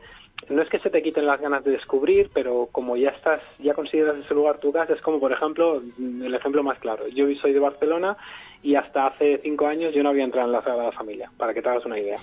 no 0.49 0.61
es 0.61 0.69
que 0.69 0.79
se 0.79 0.89
te 0.89 1.03
quiten 1.03 1.25
las 1.25 1.41
ganas 1.41 1.63
de 1.65 1.71
descubrir, 1.71 2.29
pero 2.33 2.69
como 2.71 2.95
ya 2.95 3.09
estás, 3.09 3.41
ya 3.59 3.73
consideras 3.73 4.15
ese 4.15 4.33
lugar 4.33 4.59
tu 4.59 4.71
casa, 4.71 4.93
es 4.93 5.01
como 5.01 5.19
por 5.19 5.31
ejemplo, 5.31 5.81
el 5.99 6.33
ejemplo 6.33 6.63
más 6.63 6.79
claro. 6.79 7.07
Yo 7.09 7.25
soy 7.35 7.51
de 7.51 7.59
Barcelona 7.59 8.15
y 8.61 8.75
hasta 8.75 9.07
hace 9.07 9.39
cinco 9.43 9.67
años 9.67 9.93
yo 9.93 10.03
no 10.03 10.09
había 10.09 10.23
entrado 10.23 10.47
en 10.47 10.53
la 10.53 10.63
Sagrada 10.63 10.91
Familia, 10.93 11.29
para 11.37 11.53
que 11.53 11.61
te 11.61 11.67
hagas 11.67 11.85
una 11.85 11.99
idea. 11.99 12.17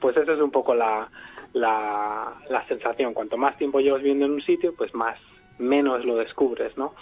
Pues 0.00 0.16
esa 0.16 0.34
es 0.34 0.40
un 0.40 0.50
poco 0.50 0.74
la, 0.74 1.08
la, 1.56 2.34
la 2.50 2.66
sensación. 2.68 3.14
Cuanto 3.14 3.36
más 3.36 3.56
tiempo 3.56 3.80
llevas 3.80 4.02
viviendo 4.02 4.26
en 4.26 4.32
un 4.32 4.42
sitio, 4.42 4.74
pues 4.76 4.94
más 4.94 5.16
menos 5.58 6.04
lo 6.04 6.16
descubres, 6.16 6.76
¿no? 6.76 6.92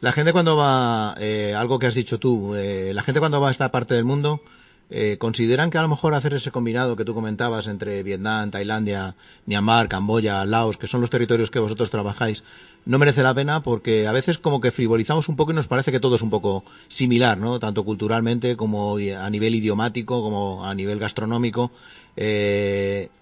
La 0.00 0.12
gente 0.12 0.32
cuando 0.32 0.56
va, 0.56 1.16
eh, 1.18 1.54
algo 1.56 1.80
que 1.80 1.86
has 1.86 1.94
dicho 1.94 2.18
tú, 2.18 2.54
eh, 2.54 2.92
la 2.94 3.02
gente 3.02 3.18
cuando 3.18 3.40
va 3.40 3.48
a 3.48 3.50
esta 3.50 3.72
parte 3.72 3.94
del 3.94 4.04
mundo, 4.04 4.40
eh, 4.90 5.16
¿consideran 5.18 5.70
que 5.70 5.78
a 5.78 5.82
lo 5.82 5.88
mejor 5.88 6.14
hacer 6.14 6.34
ese 6.34 6.52
combinado 6.52 6.94
que 6.94 7.04
tú 7.04 7.14
comentabas 7.14 7.66
entre 7.66 8.04
Vietnam, 8.04 8.52
Tailandia, 8.52 9.16
Myanmar, 9.46 9.88
Camboya, 9.88 10.44
Laos, 10.44 10.76
que 10.76 10.86
son 10.86 11.00
los 11.00 11.10
territorios 11.10 11.50
que 11.50 11.58
vosotros 11.58 11.90
trabajáis, 11.90 12.44
no 12.86 13.00
merece 13.00 13.24
la 13.24 13.34
pena 13.34 13.60
porque 13.60 14.06
a 14.06 14.12
veces 14.12 14.38
como 14.38 14.60
que 14.60 14.70
frivolizamos 14.70 15.28
un 15.28 15.34
poco 15.34 15.50
y 15.50 15.56
nos 15.56 15.66
parece 15.66 15.90
que 15.90 15.98
todo 15.98 16.14
es 16.14 16.22
un 16.22 16.30
poco 16.30 16.62
similar, 16.86 17.36
¿no? 17.36 17.58
Tanto 17.58 17.84
culturalmente 17.84 18.56
como 18.56 18.96
a 18.96 19.30
nivel 19.30 19.56
idiomático, 19.56 20.22
como 20.22 20.64
a 20.64 20.76
nivel 20.76 21.00
gastronómico. 21.00 21.72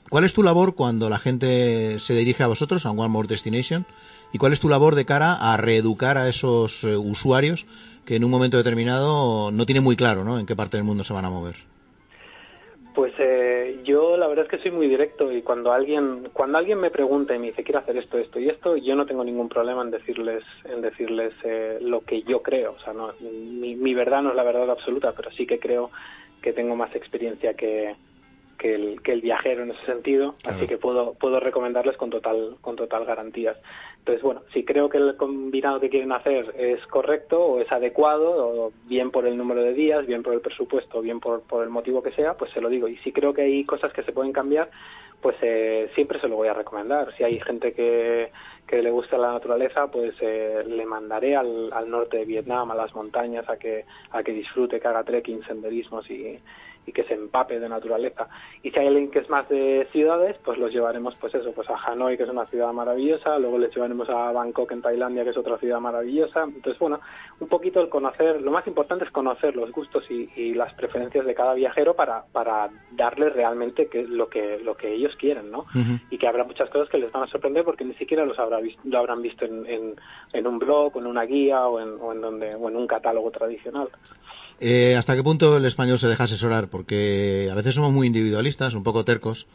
¿Cuál 0.09 0.25
es 0.25 0.35
tu 0.35 0.43
labor 0.45 0.77
cuando 0.77 1.11
la 1.11 1.19
gente 1.19 1.99
se 1.99 2.15
dirige 2.15 2.45
a 2.45 2.47
vosotros, 2.47 2.87
a 2.87 2.93
One 2.93 3.09
More 3.09 3.27
Destination? 3.27 3.85
¿Y 4.33 4.39
cuál 4.39 4.53
es 4.53 4.61
tu 4.61 4.69
labor 4.69 4.95
de 4.95 5.05
cara 5.05 5.35
a 5.35 5.57
reeducar 5.57 6.17
a 6.17 6.29
esos 6.29 6.85
eh, 6.85 6.97
usuarios 6.97 7.67
que 8.05 8.15
en 8.15 8.25
un 8.25 8.31
momento 8.31 8.57
determinado 8.57 9.51
no 9.51 9.67
tienen 9.67 9.83
muy 9.83 9.97
claro 9.97 10.23
¿no? 10.23 10.39
en 10.39 10.47
qué 10.47 10.55
parte 10.55 10.77
del 10.77 10.85
mundo 10.85 11.03
se 11.03 11.13
van 11.13 11.25
a 11.25 11.31
mover? 11.31 11.57
Pues 12.95 13.15
eh, 13.19 13.81
yo 13.85 14.17
la 14.17 14.29
verdad 14.29 14.45
es 14.45 14.51
que 14.51 14.59
soy 14.59 14.71
muy 14.71 14.89
directo 14.89 15.33
y 15.33 15.43
cuando 15.43 15.73
alguien 15.73 16.29
cuando 16.33 16.57
alguien 16.57 16.81
me 16.81 16.91
pregunta 16.91 17.35
y 17.35 17.39
me 17.39 17.49
dice 17.49 17.63
quiero 17.63 17.81
hacer 17.81 17.97
esto 17.99 18.17
esto 18.17 18.41
y 18.41 18.49
esto 18.49 18.77
yo 18.77 18.95
no 18.95 19.05
tengo 19.05 19.23
ningún 19.23 19.51
problema 19.51 19.83
en 19.83 19.91
decirles 19.91 20.45
en 20.65 20.81
decirles 20.81 21.35
eh, 21.45 21.79
lo 21.83 22.01
que 22.01 22.23
yo 22.23 22.41
creo 22.41 22.73
o 22.73 22.79
sea 22.79 22.95
no, 22.95 23.11
mi, 23.21 23.75
mi 23.75 23.93
verdad 23.93 24.23
no 24.23 24.31
es 24.31 24.37
la 24.37 24.45
verdad 24.45 24.71
absoluta 24.71 25.13
pero 25.13 25.31
sí 25.31 25.47
que 25.47 25.59
creo 25.59 25.91
que 26.41 26.55
tengo 26.55 26.75
más 26.75 26.95
experiencia 26.95 27.53
que, 27.53 27.97
que 28.57 28.75
el, 28.75 29.03
que 29.03 29.13
el 29.13 29.21
viajero 29.21 29.63
en 29.63 29.71
ese 29.71 29.85
sentido, 29.87 30.35
así 30.45 30.67
que 30.67 30.79
puedo, 30.79 31.15
puedo 31.15 31.41
recomendarles 31.41 31.97
con 31.97 32.11
total, 32.11 32.57
con 32.61 32.77
total 32.77 33.05
garantías. 33.05 33.57
Entonces, 33.99 34.23
bueno, 34.23 34.43
si 34.53 34.65
creo 34.65 34.89
que 34.89 34.99
el 34.99 35.17
combinado 35.17 35.81
que 35.81 35.91
quieren 35.91 36.13
hacer 36.13 36.55
es 36.57 36.85
correcto 36.87 37.43
o 37.43 37.61
es 37.61 37.71
adecuado, 37.73 38.31
o 38.67 38.73
bien 38.87 39.11
por 39.11 39.27
el 39.27 39.37
número 39.37 39.63
de 39.63 39.75
días, 39.75 40.07
bien 40.07 40.23
por 40.23 40.33
el 40.33 40.41
presupuesto, 40.41 41.01
bien 41.01 41.19
por, 41.19 41.43
por 41.43 41.65
el 41.65 41.71
motivo 41.71 42.03
que 42.03 42.13
sea, 42.13 42.35
pues 42.35 42.53
se 42.53 42.61
lo 42.61 42.69
digo. 42.69 42.87
Y 42.87 42.97
si 42.99 43.11
creo 43.11 43.35
que 43.35 43.43
hay 43.43 43.65
cosas 43.65 43.93
que 43.93 44.05
se 44.05 44.13
pueden 44.13 44.33
cambiar, 44.33 44.71
pues 45.21 45.37
eh, 45.43 45.91
siempre 45.95 46.21
se 46.21 46.29
lo 46.29 46.37
voy 46.37 46.47
a 46.47 46.55
recomendar. 46.55 47.13
Si 47.17 47.25
hay 47.25 47.41
gente 47.41 47.73
que, 47.73 48.31
que 48.65 48.81
le 48.81 48.91
gusta 48.91 49.19
la 49.19 49.33
naturaleza, 49.33 49.89
pues 49.91 50.15
eh, 50.21 50.63
le 50.65 50.87
mandaré 50.87 51.35
al, 51.35 51.73
al 51.73 51.91
norte 51.91 52.19
de 52.19 52.27
Vietnam, 52.27 52.71
a 52.71 52.77
las 52.77 52.95
montañas, 52.95 53.49
a 53.49 53.57
que, 53.57 53.87
a 54.13 54.23
que 54.23 54.33
disfrute, 54.33 54.79
que 54.79 54.87
haga 54.87 55.03
trekking, 55.03 55.43
senderismos 55.43 56.09
y, 56.11 56.39
y 56.87 56.93
que 56.93 57.05
se 57.05 57.15
empape 57.15 57.59
de 57.59 57.69
naturaleza. 57.69 58.29
Y 58.63 58.71
si 58.71 58.79
hay 58.79 58.87
alguien 58.87 59.11
que 59.11 59.19
es 59.19 59.29
más 59.29 59.49
de 59.49 59.87
ciudades, 59.93 60.37
pues 60.45 60.59
los 60.59 60.73
llevaremos, 60.73 61.17
pues 61.19 61.35
eso, 61.35 61.53
pues 61.53 61.69
a 61.69 61.77
Hanoi, 61.77 62.17
que 62.17 62.23
es 62.23 62.31
una 62.31 62.47
ciudad 62.47 62.73
maravillosa, 62.73 63.39
luego 63.39 63.59
les 63.59 63.75
llevaremos 63.75 64.09
a 64.09 64.33
Bangkok 64.33 64.73
en 64.73 64.83
Tailandia, 64.83 65.25
que 65.25 65.31
es 65.31 65.37
otra 65.37 65.59
ciudad 65.59 65.81
maravillosa. 65.81 66.45
Entonces, 66.45 66.79
bueno, 66.79 67.01
un 67.41 67.49
poquito 67.49 67.81
el 67.81 67.89
conocer, 67.89 68.41
lo 68.41 68.53
más 68.53 68.67
importante 68.67 69.05
es 69.05 69.11
conocer 69.11 69.57
los 69.57 69.73
gustos 69.73 70.05
y, 70.11 70.27
las 70.57 70.73
preferencias 70.75 71.27
de 71.27 71.35
cada 71.35 71.55
viajero 71.55 71.95
para, 71.95 72.25
para 72.33 72.71
darles 72.93 73.33
realmente 73.35 73.89
que, 73.89 74.05
lo, 74.05 74.29
que, 74.29 74.59
lo 74.59 74.77
que 74.77 74.95
ellos 74.95 75.15
quieren, 75.17 75.51
¿no? 75.51 75.67
Y 76.09 76.19
que 76.19 76.27
habrá 76.27 76.45
muchas 76.45 76.71
cosas 76.71 76.89
que 76.89 76.99
les 76.99 77.13
van 77.13 77.25
a 77.25 77.27
sorprender 77.27 77.65
porque 77.65 77.85
ni 77.85 77.95
siquiera 77.95 78.25
los 78.25 78.39
habrá 78.39 78.61
visto, 78.61 78.81
lo 78.85 78.99
habrán 78.99 79.21
visto 79.21 79.45
en, 79.45 79.67
en, 79.67 79.95
en 80.33 80.47
un 80.47 80.59
blog 80.59 80.97
o 80.97 81.01
en 81.01 81.07
una 81.07 81.25
guía 81.25 81.67
o 81.67 81.81
en, 81.81 82.01
o 82.01 82.13
en, 82.13 82.21
donde, 82.21 82.55
o 82.55 82.69
en 82.69 82.77
un 82.77 82.87
catálogo 82.87 83.31
tradicional. 83.31 83.89
Eh, 84.61 84.95
¿Hasta 84.97 85.15
qué 85.15 85.23
punto 85.23 85.57
el 85.57 85.65
español 85.65 85.99
se 85.99 86.09
deja 86.09 86.25
asesorar? 86.25 86.69
Porque 86.69 87.49
a 87.51 87.55
veces 87.55 87.75
somos 87.75 87.93
muy 87.93 88.07
individualistas, 88.07 88.75
un 88.75 88.83
poco 88.83 89.05
tercos, 89.05 89.47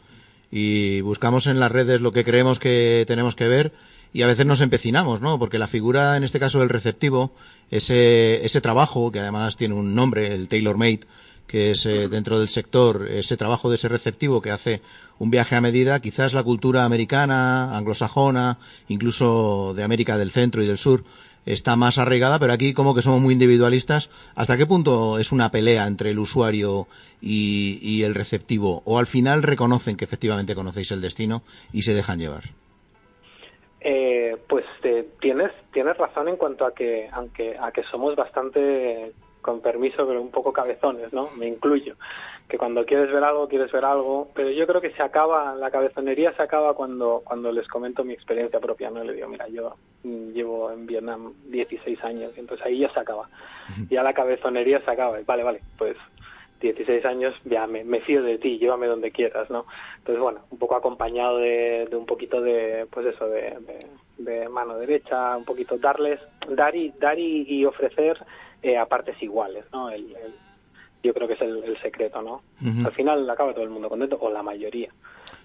y 0.50 1.00
buscamos 1.00 1.46
en 1.46 1.58
las 1.58 1.72
redes 1.72 2.00
lo 2.00 2.12
que 2.12 2.24
creemos 2.24 2.58
que 2.58 3.04
tenemos 3.06 3.34
que 3.34 3.48
ver 3.48 3.72
y 4.12 4.22
a 4.22 4.26
veces 4.26 4.44
nos 4.44 4.60
empecinamos, 4.60 5.20
¿no? 5.20 5.38
Porque 5.38 5.58
la 5.58 5.66
figura, 5.66 6.16
en 6.16 6.24
este 6.24 6.38
caso 6.38 6.60
del 6.60 6.68
receptivo, 6.68 7.32
ese, 7.70 8.44
ese 8.44 8.60
trabajo, 8.60 9.10
que 9.10 9.20
además 9.20 9.56
tiene 9.56 9.74
un 9.74 9.94
nombre, 9.94 10.34
el 10.34 10.48
tailor 10.48 10.76
made, 10.76 11.00
que 11.46 11.72
es 11.72 11.86
eh, 11.86 12.08
dentro 12.08 12.38
del 12.38 12.48
sector, 12.48 13.08
ese 13.10 13.36
trabajo 13.36 13.70
de 13.70 13.76
ese 13.76 13.88
receptivo 13.88 14.42
que 14.42 14.50
hace 14.50 14.82
un 15.18 15.30
viaje 15.30 15.56
a 15.56 15.60
medida, 15.60 16.00
quizás 16.00 16.34
la 16.34 16.42
cultura 16.42 16.84
americana, 16.84 17.76
anglosajona, 17.76 18.58
incluso 18.88 19.72
de 19.74 19.82
América 19.82 20.18
del 20.18 20.30
Centro 20.30 20.62
y 20.62 20.66
del 20.66 20.78
Sur, 20.78 21.04
está 21.46 21.76
más 21.76 21.98
arraigada, 21.98 22.38
pero 22.38 22.52
aquí 22.52 22.72
como 22.72 22.94
que 22.94 23.02
somos 23.02 23.20
muy 23.20 23.32
individualistas. 23.34 24.10
¿Hasta 24.34 24.56
qué 24.56 24.66
punto 24.66 25.18
es 25.18 25.32
una 25.32 25.50
pelea 25.50 25.86
entre 25.86 26.10
el 26.10 26.18
usuario 26.18 26.86
y, 27.20 28.02
el 28.02 28.14
receptivo? 28.14 28.82
¿O 28.84 28.98
al 28.98 29.06
final 29.06 29.42
reconocen 29.42 29.96
que 29.96 30.04
efectivamente 30.04 30.54
conocéis 30.54 30.92
el 30.92 31.00
destino 31.00 31.42
y 31.72 31.82
se 31.82 31.94
dejan 31.94 32.18
llevar? 32.18 32.44
Eh, 33.80 34.36
pues 34.48 34.64
eh, 34.84 35.08
tienes 35.20 35.50
tienes 35.72 35.96
razón 35.96 36.28
en 36.28 36.36
cuanto 36.36 36.64
a 36.64 36.72
que 36.72 37.08
aunque 37.10 37.56
a 37.58 37.72
que 37.72 37.82
somos 37.90 38.14
bastante 38.14 39.12
con 39.42 39.60
permiso, 39.60 40.06
pero 40.06 40.22
un 40.22 40.30
poco 40.30 40.52
cabezones, 40.52 41.12
¿no? 41.12 41.28
Me 41.36 41.48
incluyo. 41.48 41.96
Que 42.48 42.56
cuando 42.56 42.86
quieres 42.86 43.12
ver 43.12 43.24
algo, 43.24 43.48
quieres 43.48 43.70
ver 43.72 43.84
algo, 43.84 44.28
pero 44.34 44.50
yo 44.50 44.66
creo 44.66 44.80
que 44.80 44.92
se 44.92 45.02
acaba, 45.02 45.54
la 45.56 45.70
cabezonería 45.70 46.32
se 46.34 46.42
acaba 46.42 46.74
cuando, 46.74 47.22
cuando 47.24 47.50
les 47.50 47.66
comento 47.68 48.04
mi 48.04 48.14
experiencia 48.14 48.60
propia, 48.60 48.90
¿no? 48.90 49.02
Le 49.02 49.14
digo, 49.14 49.28
mira, 49.28 49.48
yo 49.48 49.74
llevo 50.04 50.70
en 50.70 50.86
Vietnam 50.86 51.34
16 51.46 52.02
años, 52.04 52.32
entonces 52.36 52.64
ahí 52.64 52.78
ya 52.78 52.90
se 52.90 53.00
acaba. 53.00 53.28
Ya 53.90 54.02
la 54.02 54.14
cabezonería 54.14 54.80
se 54.80 54.90
acaba. 54.90 55.18
vale, 55.26 55.42
vale, 55.42 55.60
pues 55.76 55.96
16 56.60 57.04
años, 57.04 57.34
ya 57.44 57.66
me, 57.66 57.82
me, 57.82 58.00
fío 58.00 58.22
de 58.22 58.38
ti, 58.38 58.58
llévame 58.58 58.86
donde 58.86 59.10
quieras, 59.10 59.50
¿no? 59.50 59.66
Entonces, 59.98 60.22
bueno, 60.22 60.40
un 60.50 60.58
poco 60.58 60.76
acompañado 60.76 61.38
de, 61.38 61.88
de 61.90 61.96
un 61.96 62.06
poquito 62.06 62.40
de, 62.40 62.86
pues 62.90 63.06
eso, 63.06 63.28
de, 63.28 63.56
de, 64.18 64.48
mano 64.48 64.78
derecha, 64.78 65.36
un 65.36 65.44
poquito 65.44 65.76
darles, 65.78 66.20
dar 66.48 66.76
y, 66.76 66.90
dar 67.00 67.18
y 67.18 67.64
ofrecer 67.64 68.24
eh, 68.62 68.78
a 68.78 68.86
partes 68.86 69.20
iguales, 69.22 69.64
¿no? 69.72 69.90
El, 69.90 70.14
yo 71.02 71.12
creo 71.12 71.26
que 71.26 71.34
es 71.34 71.40
el, 71.40 71.76
secreto, 71.82 72.22
¿no? 72.22 72.42
Al 72.86 72.92
final 72.92 73.28
acaba 73.28 73.52
todo 73.52 73.64
el 73.64 73.70
mundo 73.70 73.88
contento, 73.88 74.18
o 74.20 74.30
la 74.30 74.42
mayoría. 74.42 74.90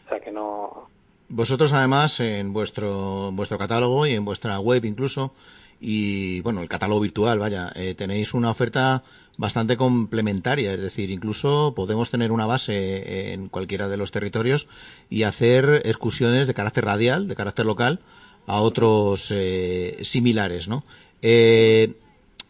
O 0.05 0.09
sea 0.09 0.19
que 0.19 0.31
no... 0.31 0.89
Vosotros 1.29 1.74
además 1.74 2.19
en 2.19 2.53
vuestro, 2.53 3.31
vuestro 3.33 3.57
catálogo 3.57 4.05
y 4.05 4.13
en 4.13 4.24
vuestra 4.24 4.59
web 4.59 4.86
incluso, 4.86 5.33
y 5.79 6.41
bueno, 6.41 6.62
el 6.62 6.69
catálogo 6.69 7.01
virtual, 7.01 7.39
vaya, 7.39 7.71
eh, 7.75 7.95
tenéis 7.95 8.33
una 8.33 8.51
oferta 8.51 9.03
bastante 9.36 9.77
complementaria, 9.77 10.74
es 10.74 10.81
decir, 10.81 11.09
incluso 11.12 11.74
podemos 11.75 12.09
tener 12.09 12.31
una 12.31 12.45
base 12.45 13.33
en 13.33 13.50
cualquiera 13.50 13.88
de 13.88 13.97
los 13.97 14.12
territorios 14.12 14.67
y 15.09 15.24
hacer 15.24 15.81
excursiones 15.86 16.47
de 16.47 16.53
carácter 16.53 16.86
radial, 16.86 17.27
de 17.27 17.36
carácter 17.36 17.65
local, 17.65 18.00
a 18.47 18.62
otros 18.62 19.31
eh, 19.31 19.97
similares, 20.03 20.67
¿no? 20.67 20.83
Eh, 21.21 21.93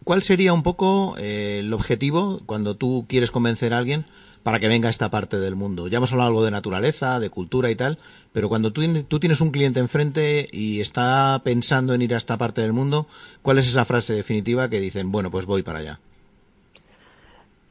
¿Cuál 0.07 0.21
sería 0.21 0.53
un 0.53 0.63
poco 0.63 1.17
eh, 1.17 1.57
el 1.59 1.73
objetivo 1.73 2.39
cuando 2.45 2.77
tú 2.77 3.03
quieres 3.09 3.29
convencer 3.29 3.73
a 3.73 3.77
alguien 3.77 4.05
para 4.41 4.57
que 4.57 4.69
venga 4.69 4.87
a 4.87 4.89
esta 4.89 5.09
parte 5.09 5.35
del 5.35 5.57
mundo? 5.57 5.89
Ya 5.89 5.97
hemos 5.97 6.13
hablado 6.13 6.29
algo 6.29 6.45
de 6.45 6.51
naturaleza, 6.51 7.19
de 7.19 7.29
cultura 7.29 7.69
y 7.71 7.75
tal, 7.75 7.97
pero 8.31 8.47
cuando 8.47 8.71
tú, 8.71 8.81
tú 9.03 9.19
tienes 9.19 9.41
un 9.41 9.51
cliente 9.51 9.81
enfrente 9.81 10.47
y 10.49 10.79
está 10.79 11.41
pensando 11.43 11.93
en 11.93 12.03
ir 12.03 12.13
a 12.13 12.17
esta 12.17 12.37
parte 12.37 12.61
del 12.61 12.71
mundo, 12.71 13.07
¿cuál 13.41 13.57
es 13.57 13.67
esa 13.67 13.83
frase 13.83 14.13
definitiva 14.13 14.69
que 14.69 14.79
dicen, 14.79 15.11
bueno, 15.11 15.29
pues 15.29 15.45
voy 15.45 15.61
para 15.61 15.79
allá? 15.79 15.99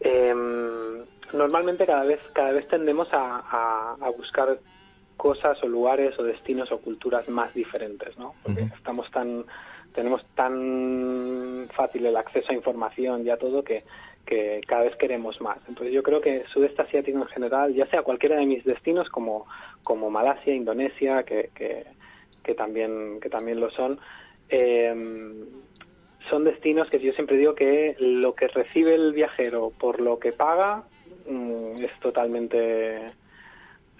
Em, 0.00 1.06
normalmente 1.32 1.86
cada 1.86 2.04
vez, 2.04 2.20
cada 2.34 2.52
vez 2.52 2.68
tendemos 2.68 3.08
a, 3.12 3.96
buscar 4.14 4.58
cosas 5.16 5.56
o 5.62 5.68
lugares 5.68 6.18
o 6.18 6.22
destinos 6.22 6.70
o 6.70 6.76
culturas 6.80 7.26
más 7.30 7.54
diferentes, 7.54 8.18
¿no? 8.18 8.34
Porque 8.42 8.68
estamos 8.76 9.10
tan 9.10 9.46
tenemos 9.96 10.24
tan 10.34 11.66
fácil 11.74 12.06
el 12.06 12.16
acceso 12.16 12.52
a 12.52 12.54
información 12.54 13.26
y 13.26 13.30
a 13.30 13.38
todo 13.38 13.64
que, 13.64 13.82
que 14.26 14.60
cada 14.66 14.82
vez 14.82 14.94
queremos 14.96 15.40
más. 15.40 15.58
Entonces 15.66 15.92
yo 15.92 16.02
creo 16.02 16.20
que 16.20 16.44
sudeste 16.52 16.82
asiático 16.82 17.18
en 17.18 17.26
general, 17.26 17.74
ya 17.74 17.86
sea 17.86 18.02
cualquiera 18.02 18.36
de 18.36 18.46
mis 18.46 18.62
destinos 18.64 19.08
como, 19.08 19.46
como 19.82 20.10
Malasia, 20.10 20.54
Indonesia, 20.54 21.22
que, 21.24 21.50
que, 21.54 22.54
también, 22.54 23.18
que 23.20 23.30
también 23.30 23.58
lo 23.58 23.70
son, 23.70 23.98
em, 24.50 25.46
son 26.30 26.44
destinos 26.44 26.88
que 26.90 27.00
yo 27.00 27.12
siempre 27.12 27.38
digo 27.38 27.54
que 27.54 27.96
lo 27.98 28.34
que 28.34 28.48
recibe 28.48 28.94
el 28.94 29.12
viajero 29.12 29.72
por 29.78 30.00
lo 30.00 30.18
que 30.18 30.32
paga 30.32 30.84
mm, 31.28 31.82
es 31.82 32.00
totalmente 32.00 33.12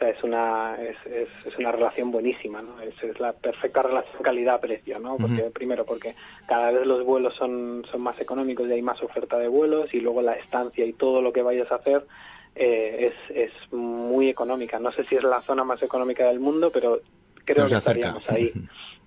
es 0.00 0.22
una 0.22 0.76
es, 0.76 0.96
es, 1.06 1.58
una 1.58 1.72
relación 1.72 2.10
buenísima, 2.10 2.60
¿no? 2.62 2.80
Es, 2.80 2.94
es 3.02 3.18
la 3.18 3.32
perfecta 3.32 3.82
relación 3.82 4.22
calidad-precio, 4.22 4.98
¿no? 4.98 5.16
Porque, 5.16 5.50
Primero 5.52 5.84
porque 5.84 6.14
cada 6.46 6.70
vez 6.70 6.86
los 6.86 7.04
vuelos 7.04 7.34
son, 7.36 7.84
son 7.90 8.02
más 8.02 8.20
económicos 8.20 8.68
y 8.68 8.72
hay 8.72 8.82
más 8.82 9.02
oferta 9.02 9.38
de 9.38 9.48
vuelos 9.48 9.92
y 9.94 10.00
luego 10.00 10.22
la 10.22 10.34
estancia 10.34 10.84
y 10.84 10.92
todo 10.92 11.22
lo 11.22 11.32
que 11.32 11.42
vayas 11.42 11.70
a 11.72 11.76
hacer 11.76 12.06
eh, 12.54 13.12
es, 13.12 13.36
es 13.36 13.72
muy 13.72 14.28
económica. 14.28 14.78
No 14.78 14.92
sé 14.92 15.04
si 15.04 15.14
es 15.14 15.22
la 15.22 15.42
zona 15.42 15.64
más 15.64 15.82
económica 15.82 16.26
del 16.26 16.40
mundo, 16.40 16.70
pero 16.70 17.00
creo 17.44 17.66
que 17.66 17.74
estaríamos 17.74 18.28
ahí. 18.30 18.52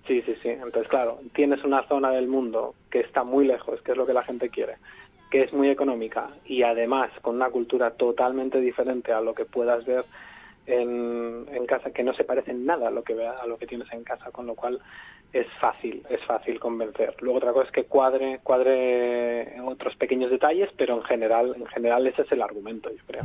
Sí, 0.08 0.24
sí, 0.24 0.36
sí. 0.41 0.50
Entonces, 0.50 0.88
claro, 0.88 1.19
tienes 1.36 1.63
una 1.63 1.88
zona 1.88 2.10
del 2.10 2.27
mundo 2.27 2.74
que 2.89 3.00
está 3.01 3.24
muy 3.24 3.46
lejos, 3.46 3.79
que 3.81 3.91
es 3.91 3.98
lo 3.98 4.08
que 4.08 4.13
la 4.13 4.24
gente 4.24 4.50
quiere, 4.50 4.77
que 5.29 5.43
es 5.43 5.53
muy 5.53 5.69
económica 5.69 6.29
y 6.46 6.63
además 6.63 7.12
con 7.22 7.36
una 7.36 7.51
cultura 7.51 7.91
totalmente 7.91 8.60
diferente 8.60 9.12
a 9.12 9.22
lo 9.22 9.36
que 9.36 9.46
puedas 9.46 9.86
ver 9.86 10.05
en, 10.70 11.66
casa, 11.68 11.92
que 11.92 12.04
no 12.04 12.14
se 12.14 12.24
parece 12.24 12.52
en 12.52 12.66
nada 12.66 12.88
a 12.88 12.92
lo 12.92 13.04
que 13.04 13.14
a 13.26 13.46
lo 13.46 13.58
que 13.58 13.68
tienes 13.68 13.92
en 13.92 14.04
casa, 14.04 14.32
con 14.32 14.48
lo 14.48 14.56
cual 14.56 14.80
es 15.32 15.46
fácil, 15.62 16.04
es 16.10 16.24
fácil 16.26 16.60
convencer. 16.60 17.16
Luego 17.20 17.38
otra 17.38 17.54
cosa 17.54 17.68
es 17.68 17.72
que 17.72 17.84
cuadre, 17.84 18.40
cuadre 18.42 19.60
otros 19.64 19.96
pequeños 19.96 20.32
detalles, 20.32 20.70
pero 20.78 20.96
en 20.96 21.04
general, 21.04 21.56
en 21.56 21.68
general 21.68 22.08
ese 22.08 22.24
es 22.24 22.32
el 22.32 22.42
argumento, 22.42 22.90
yo 22.90 23.04
creo. 23.06 23.24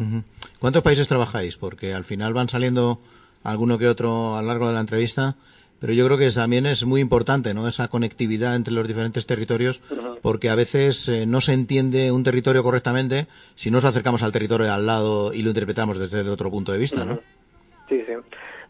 ¿Cuántos 0.60 0.82
países 0.82 1.08
trabajáis? 1.08 1.56
Porque 1.56 1.94
al 1.94 2.04
final 2.04 2.34
van 2.34 2.48
saliendo 2.48 3.00
alguno 3.42 3.78
que 3.78 3.88
otro 3.88 4.36
a 4.36 4.42
lo 4.42 4.48
largo 4.48 4.68
de 4.68 4.74
la 4.74 4.80
entrevista, 4.80 5.36
pero 5.84 5.92
yo 5.92 6.06
creo 6.06 6.16
que 6.16 6.30
también 6.30 6.64
es 6.64 6.86
muy 6.86 7.02
importante, 7.02 7.52
¿no? 7.52 7.68
Esa 7.68 7.88
conectividad 7.88 8.56
entre 8.56 8.72
los 8.72 8.88
diferentes 8.88 9.26
territorios, 9.26 9.82
porque 10.22 10.48
a 10.48 10.54
veces 10.54 11.10
eh, 11.10 11.26
no 11.26 11.42
se 11.42 11.52
entiende 11.52 12.10
un 12.10 12.24
territorio 12.24 12.62
correctamente 12.62 13.26
si 13.54 13.70
no 13.70 13.76
nos 13.76 13.84
acercamos 13.84 14.22
al 14.22 14.32
territorio 14.32 14.64
de 14.64 14.72
al 14.72 14.86
lado 14.86 15.34
y 15.34 15.42
lo 15.42 15.50
interpretamos 15.50 15.98
desde 15.98 16.26
otro 16.26 16.50
punto 16.50 16.72
de 16.72 16.78
vista, 16.78 17.04
¿no? 17.04 17.18
Sí, 17.90 18.02
sí. 18.06 18.14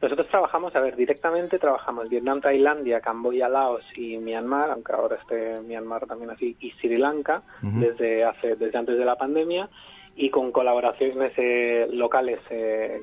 Nosotros 0.02 0.26
trabajamos, 0.26 0.74
a 0.74 0.80
ver, 0.80 0.96
directamente 0.96 1.60
trabajamos 1.60 2.08
Vietnam, 2.08 2.40
Tailandia, 2.40 3.00
Camboya, 3.00 3.48
Laos 3.48 3.84
y 3.94 4.18
Myanmar, 4.18 4.72
aunque 4.72 4.92
ahora 4.92 5.14
esté 5.14 5.60
Myanmar 5.60 6.06
también 6.06 6.30
así, 6.30 6.56
y 6.58 6.72
Sri 6.72 6.96
Lanka 6.96 7.44
desde 7.62 8.24
hace 8.24 8.56
desde 8.56 8.76
antes 8.76 8.98
de 8.98 9.04
la 9.04 9.14
pandemia 9.14 9.68
y 10.16 10.30
con 10.30 10.50
colaboraciones 10.50 11.32
eh, 11.36 11.86
locales 11.92 12.40
eh, 12.50 13.02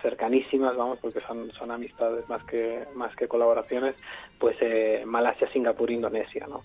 cercanísimas, 0.00 0.76
vamos, 0.76 0.98
porque 1.00 1.20
son, 1.26 1.50
son 1.52 1.70
amistades 1.70 2.28
más 2.28 2.42
que 2.44 2.84
más 2.94 3.14
que 3.16 3.28
colaboraciones, 3.28 3.94
pues 4.38 4.56
eh, 4.60 5.02
Malasia, 5.04 5.50
Singapur, 5.52 5.90
Indonesia, 5.90 6.46
¿no? 6.48 6.62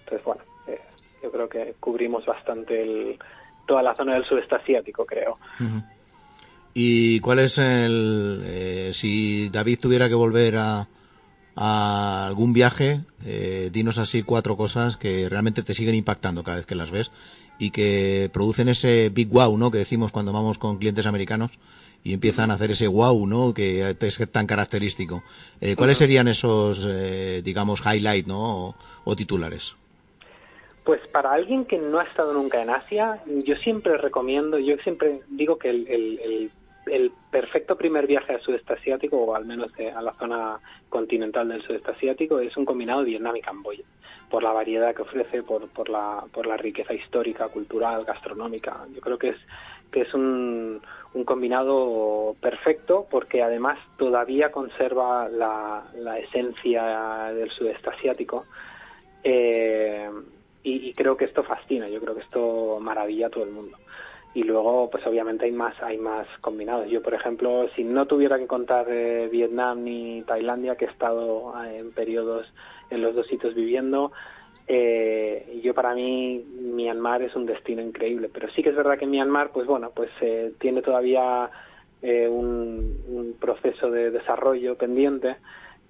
Entonces, 0.00 0.24
bueno, 0.24 0.42
eh, 0.66 0.80
yo 1.22 1.30
creo 1.30 1.48
que 1.48 1.74
cubrimos 1.80 2.26
bastante 2.26 2.82
el, 2.82 3.18
toda 3.66 3.82
la 3.82 3.94
zona 3.94 4.14
del 4.14 4.24
sudeste 4.24 4.54
asiático, 4.56 5.04
creo. 5.04 5.38
¿Y 6.74 7.20
cuál 7.20 7.38
es 7.38 7.58
el... 7.58 8.42
Eh, 8.44 8.90
si 8.92 9.48
David 9.48 9.78
tuviera 9.80 10.08
que 10.08 10.14
volver 10.14 10.56
a, 10.56 10.86
a 11.56 12.26
algún 12.26 12.52
viaje, 12.52 13.00
eh, 13.24 13.70
dinos 13.72 13.98
así 13.98 14.22
cuatro 14.22 14.56
cosas 14.56 14.96
que 14.96 15.28
realmente 15.28 15.62
te 15.62 15.74
siguen 15.74 15.94
impactando 15.94 16.42
cada 16.42 16.56
vez 16.56 16.66
que 16.66 16.74
las 16.74 16.90
ves 16.90 17.12
y 17.58 17.70
que 17.70 18.30
producen 18.32 18.68
ese 18.68 19.10
big 19.10 19.28
wow, 19.28 19.56
¿no? 19.56 19.70
Que 19.70 19.78
decimos 19.78 20.12
cuando 20.12 20.32
vamos 20.32 20.58
con 20.58 20.78
clientes 20.78 21.06
americanos 21.06 21.52
y 22.02 22.12
empiezan 22.12 22.50
a 22.50 22.54
hacer 22.54 22.70
ese 22.70 22.86
wow, 22.86 23.26
¿no? 23.26 23.54
Que 23.54 23.96
es 23.98 24.30
tan 24.30 24.46
característico. 24.46 25.22
Eh, 25.60 25.74
¿Cuáles 25.74 25.98
serían 25.98 26.28
esos, 26.28 26.86
eh, 26.88 27.40
digamos, 27.42 27.82
highlight, 27.84 28.26
¿no? 28.26 28.74
O, 29.04 29.16
titulares? 29.16 29.74
Pues 30.84 31.00
para 31.08 31.32
alguien 31.32 31.64
que 31.64 31.78
no 31.78 31.98
ha 31.98 32.04
estado 32.04 32.34
nunca 32.34 32.62
en 32.62 32.68
Asia, 32.68 33.22
yo 33.46 33.56
siempre 33.56 33.96
recomiendo, 33.96 34.58
yo 34.58 34.76
siempre 34.84 35.22
digo 35.30 35.56
que 35.58 35.70
el, 35.70 35.88
el 35.88 36.20
el 36.20 36.50
perfecto 37.30 37.76
primer 37.76 38.06
viaje 38.06 38.34
al 38.34 38.40
sudeste 38.40 38.74
asiático, 38.74 39.16
o 39.16 39.34
al 39.34 39.44
menos 39.44 39.72
a 39.78 40.02
la 40.02 40.12
zona 40.14 40.58
continental 40.88 41.48
del 41.48 41.62
sudeste 41.62 41.90
asiático, 41.90 42.38
es 42.38 42.56
un 42.56 42.64
combinado 42.64 43.04
Vietnam 43.04 43.36
y 43.36 43.40
Camboya, 43.40 43.84
por 44.30 44.42
la 44.42 44.52
variedad 44.52 44.94
que 44.94 45.02
ofrece, 45.02 45.42
por, 45.42 45.68
por, 45.68 45.88
la, 45.88 46.24
por 46.32 46.46
la 46.46 46.56
riqueza 46.56 46.94
histórica, 46.94 47.48
cultural, 47.48 48.04
gastronómica. 48.04 48.86
Yo 48.94 49.00
creo 49.00 49.18
que 49.18 49.30
es, 49.30 49.36
que 49.90 50.02
es 50.02 50.14
un, 50.14 50.80
un 51.14 51.24
combinado 51.24 52.36
perfecto 52.40 53.06
porque 53.10 53.42
además 53.42 53.78
todavía 53.96 54.50
conserva 54.50 55.28
la, 55.28 55.84
la 55.96 56.18
esencia 56.18 57.32
del 57.34 57.50
sudeste 57.50 57.90
asiático. 57.90 58.46
Eh, 59.22 60.10
y, 60.62 60.88
y 60.88 60.94
creo 60.94 61.16
que 61.16 61.26
esto 61.26 61.42
fascina, 61.42 61.88
yo 61.88 62.00
creo 62.00 62.14
que 62.14 62.22
esto 62.22 62.78
maravilla 62.80 63.26
a 63.26 63.30
todo 63.30 63.44
el 63.44 63.50
mundo 63.50 63.76
y 64.34 64.42
luego 64.42 64.90
pues 64.90 65.06
obviamente 65.06 65.44
hay 65.44 65.52
más 65.52 65.80
hay 65.80 65.96
más 65.96 66.26
combinados. 66.40 66.90
Yo 66.90 67.00
por 67.02 67.14
ejemplo 67.14 67.68
si 67.76 67.84
no 67.84 68.06
tuviera 68.06 68.36
que 68.36 68.48
contar 68.48 68.86
eh, 68.90 69.28
Vietnam 69.30 69.84
ni 69.84 70.22
Tailandia 70.22 70.74
que 70.74 70.86
he 70.86 70.88
estado 70.88 71.54
eh, 71.64 71.78
en 71.78 71.92
periodos 71.92 72.46
en 72.90 73.00
los 73.00 73.14
dos 73.14 73.26
sitios 73.28 73.54
viviendo 73.54 74.12
eh, 74.66 75.60
yo 75.62 75.74
para 75.74 75.94
mí 75.94 76.42
Myanmar 76.58 77.22
es 77.22 77.36
un 77.36 77.46
destino 77.46 77.80
increíble. 77.80 78.28
Pero 78.32 78.48
sí 78.52 78.62
que 78.62 78.70
es 78.70 78.76
verdad 78.76 78.98
que 78.98 79.06
Myanmar 79.06 79.50
pues 79.52 79.68
bueno 79.68 79.92
pues 79.94 80.10
eh, 80.20 80.52
tiene 80.58 80.82
todavía 80.82 81.50
un, 82.02 83.02
un 83.08 83.34
proceso 83.40 83.90
de 83.90 84.10
desarrollo 84.10 84.76
pendiente 84.76 85.36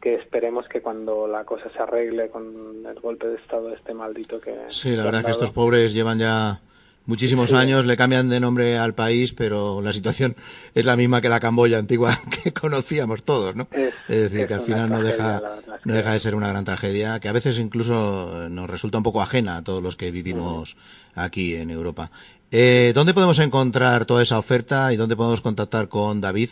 que 0.01 0.15
esperemos 0.15 0.69
que 0.69 0.81
cuando 0.81 1.27
la 1.27 1.45
cosa 1.45 1.69
se 1.71 1.79
arregle 1.83 2.29
con 2.29 2.87
el 2.87 3.01
golpe 3.01 3.27
de 3.27 3.35
estado 3.35 3.75
este 3.75 3.95
maldito 3.95 4.41
que 4.41 4.55
sí 4.69 4.95
la 4.95 5.03
verdad 5.03 5.25
que 5.25 5.33
estos 5.33 5.51
pobres 5.51 5.93
llevan 5.93 6.21
ya 6.21 6.61
muchísimos 7.07 7.53
años, 7.53 7.87
le 7.87 7.97
cambian 7.97 8.29
de 8.29 8.41
nombre 8.41 8.79
al 8.79 8.95
país, 8.95 9.33
pero 9.33 9.83
la 9.83 9.93
situación 9.93 10.37
es 10.75 10.85
la 10.85 10.97
misma 10.97 11.21
que 11.21 11.29
la 11.29 11.41
Camboya 11.41 11.79
antigua 11.79 12.19
que 12.43 12.53
conocíamos 12.53 13.25
todos, 13.25 13.55
¿no? 13.55 13.69
Es, 14.09 14.31
decir, 14.31 14.47
que 14.47 14.55
al 14.55 14.61
final 14.61 14.91
no 14.91 15.03
deja, 15.03 15.43
no 15.85 15.95
deja 15.95 16.13
de 16.13 16.21
ser 16.21 16.35
una 16.35 16.49
gran 16.49 16.65
tragedia, 16.65 17.21
que 17.21 17.29
a 17.29 17.33
veces 17.33 17.59
incluso 17.59 18.49
nos 18.49 18.69
resulta 18.69 18.99
un 18.99 19.05
poco 19.05 19.23
ajena 19.23 19.57
a 19.57 19.65
todos 19.65 19.83
los 19.83 19.97
que 19.97 20.11
vivimos 20.11 20.77
aquí 21.15 21.55
en 21.55 21.71
Europa. 21.71 22.11
Eh, 22.51 22.93
¿Dónde 22.95 23.15
podemos 23.15 23.39
encontrar 23.39 24.05
toda 24.07 24.23
esa 24.23 24.39
oferta 24.39 24.93
y 24.93 24.97
dónde 24.97 25.17
podemos 25.17 25.41
contactar 25.41 25.89
con 25.89 26.21
David 26.21 26.51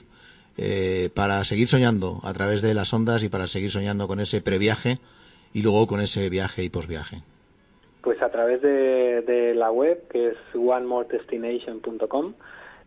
eh, 0.56 1.10
para 1.14 1.44
seguir 1.44 1.68
soñando 1.68 2.20
a 2.24 2.32
través 2.32 2.60
de 2.60 2.74
las 2.74 2.92
ondas 2.92 3.22
y 3.22 3.28
para 3.28 3.46
seguir 3.46 3.70
soñando 3.70 4.08
con 4.08 4.20
ese 4.20 4.40
previaje 4.40 4.98
y 5.54 5.62
luego 5.62 5.86
con 5.86 6.00
ese 6.00 6.28
viaje 6.28 6.64
y 6.64 6.68
posviaje? 6.70 7.22
Pues 8.02 8.20
a 8.20 8.30
través 8.30 8.60
de, 8.62 9.54
la 9.54 9.70
web, 9.70 10.08
que 10.08 10.28
es 10.28 10.36
onemoredestination.com, 10.54 12.34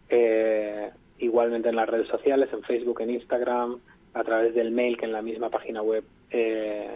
eh, 0.09 0.91
igualmente 1.19 1.69
en 1.69 1.75
las 1.77 1.89
redes 1.89 2.07
sociales, 2.07 2.49
en 2.51 2.63
Facebook, 2.63 3.01
en 3.01 3.11
Instagram, 3.11 3.79
a 4.13 4.23
través 4.23 4.53
del 4.53 4.71
mail 4.71 4.97
que 4.97 5.05
en 5.05 5.13
la 5.13 5.21
misma 5.21 5.49
página 5.49 5.81
web 5.81 6.03
eh, 6.31 6.89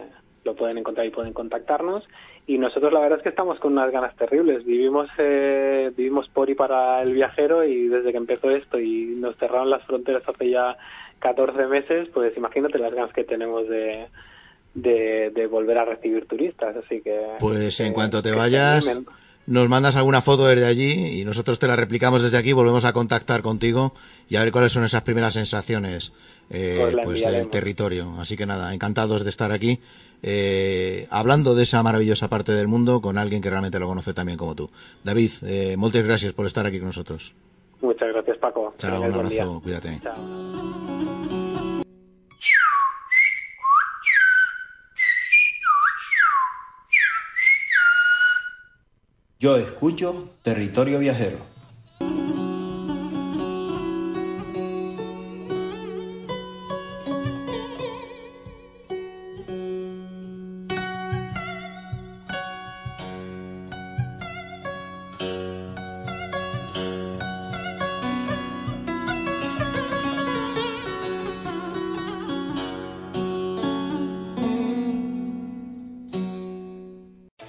lo 0.44 0.54
pueden 0.54 0.78
encontrar 0.78 1.06
y 1.06 1.10
pueden 1.10 1.32
contactarnos. 1.32 2.04
Y 2.46 2.58
nosotros 2.58 2.92
la 2.92 3.00
verdad 3.00 3.18
es 3.18 3.22
que 3.22 3.28
estamos 3.28 3.58
con 3.60 3.72
unas 3.72 3.92
ganas 3.92 4.16
terribles. 4.16 4.64
Vivimos, 4.64 5.08
eh, 5.18 5.92
vivimos 5.96 6.28
por 6.28 6.50
y 6.50 6.54
para 6.54 7.02
el 7.02 7.12
viajero 7.12 7.64
y 7.64 7.88
desde 7.88 8.10
que 8.10 8.18
empezó 8.18 8.50
esto 8.50 8.78
y 8.78 9.14
nos 9.16 9.36
cerraron 9.36 9.70
las 9.70 9.84
fronteras 9.84 10.22
hace 10.26 10.50
ya 10.50 10.76
14 11.20 11.66
meses, 11.66 12.08
pues 12.12 12.36
imagínate 12.36 12.78
las 12.78 12.94
ganas 12.94 13.12
que 13.12 13.24
tenemos 13.24 13.68
de 13.68 14.06
de, 14.74 15.48
volver 15.50 15.78
a 15.78 15.84
recibir 15.84 16.26
turistas. 16.26 16.76
Así 16.76 17.00
que. 17.00 17.18
Pues 17.38 17.80
en 17.80 17.92
cuanto 17.92 18.22
te 18.22 18.32
vayas. 18.32 19.00
Nos 19.46 19.68
mandas 19.68 19.96
alguna 19.96 20.20
foto 20.20 20.46
desde 20.46 20.66
allí 20.66 21.20
y 21.20 21.24
nosotros 21.24 21.58
te 21.58 21.66
la 21.66 21.74
replicamos 21.74 22.22
desde 22.22 22.36
aquí, 22.36 22.52
volvemos 22.52 22.84
a 22.84 22.92
contactar 22.92 23.42
contigo 23.42 23.94
y 24.28 24.36
a 24.36 24.44
ver 24.44 24.52
cuáles 24.52 24.70
son 24.70 24.84
esas 24.84 25.02
primeras 25.02 25.34
sensaciones 25.34 26.12
eh, 26.50 26.94
pues, 27.02 27.24
del 27.24 27.48
territorio. 27.48 28.14
Así 28.20 28.36
que 28.36 28.46
nada, 28.46 28.72
encantados 28.72 29.24
de 29.24 29.30
estar 29.30 29.50
aquí 29.50 29.80
eh, 30.22 31.06
hablando 31.10 31.54
de 31.54 31.62
esa 31.62 31.82
maravillosa 31.82 32.28
parte 32.28 32.52
del 32.52 32.68
mundo 32.68 33.00
con 33.00 33.18
alguien 33.18 33.40
que 33.40 33.50
realmente 33.50 33.78
lo 33.78 33.88
conoce 33.88 34.12
también 34.12 34.38
como 34.38 34.54
tú. 34.54 34.70
David, 35.02 35.30
eh, 35.42 35.76
muchas 35.76 36.04
gracias 36.04 36.32
por 36.32 36.46
estar 36.46 36.66
aquí 36.66 36.78
con 36.78 36.88
nosotros. 36.88 37.34
Muchas 37.80 38.08
gracias, 38.12 38.38
Paco. 38.38 38.74
Chao, 38.76 39.00
un 39.02 39.14
abrazo, 39.14 39.60
cuídate. 39.62 40.00
Yo 49.40 49.56
escucho 49.56 50.28
Territorio 50.42 50.98
Viajero. 50.98 51.49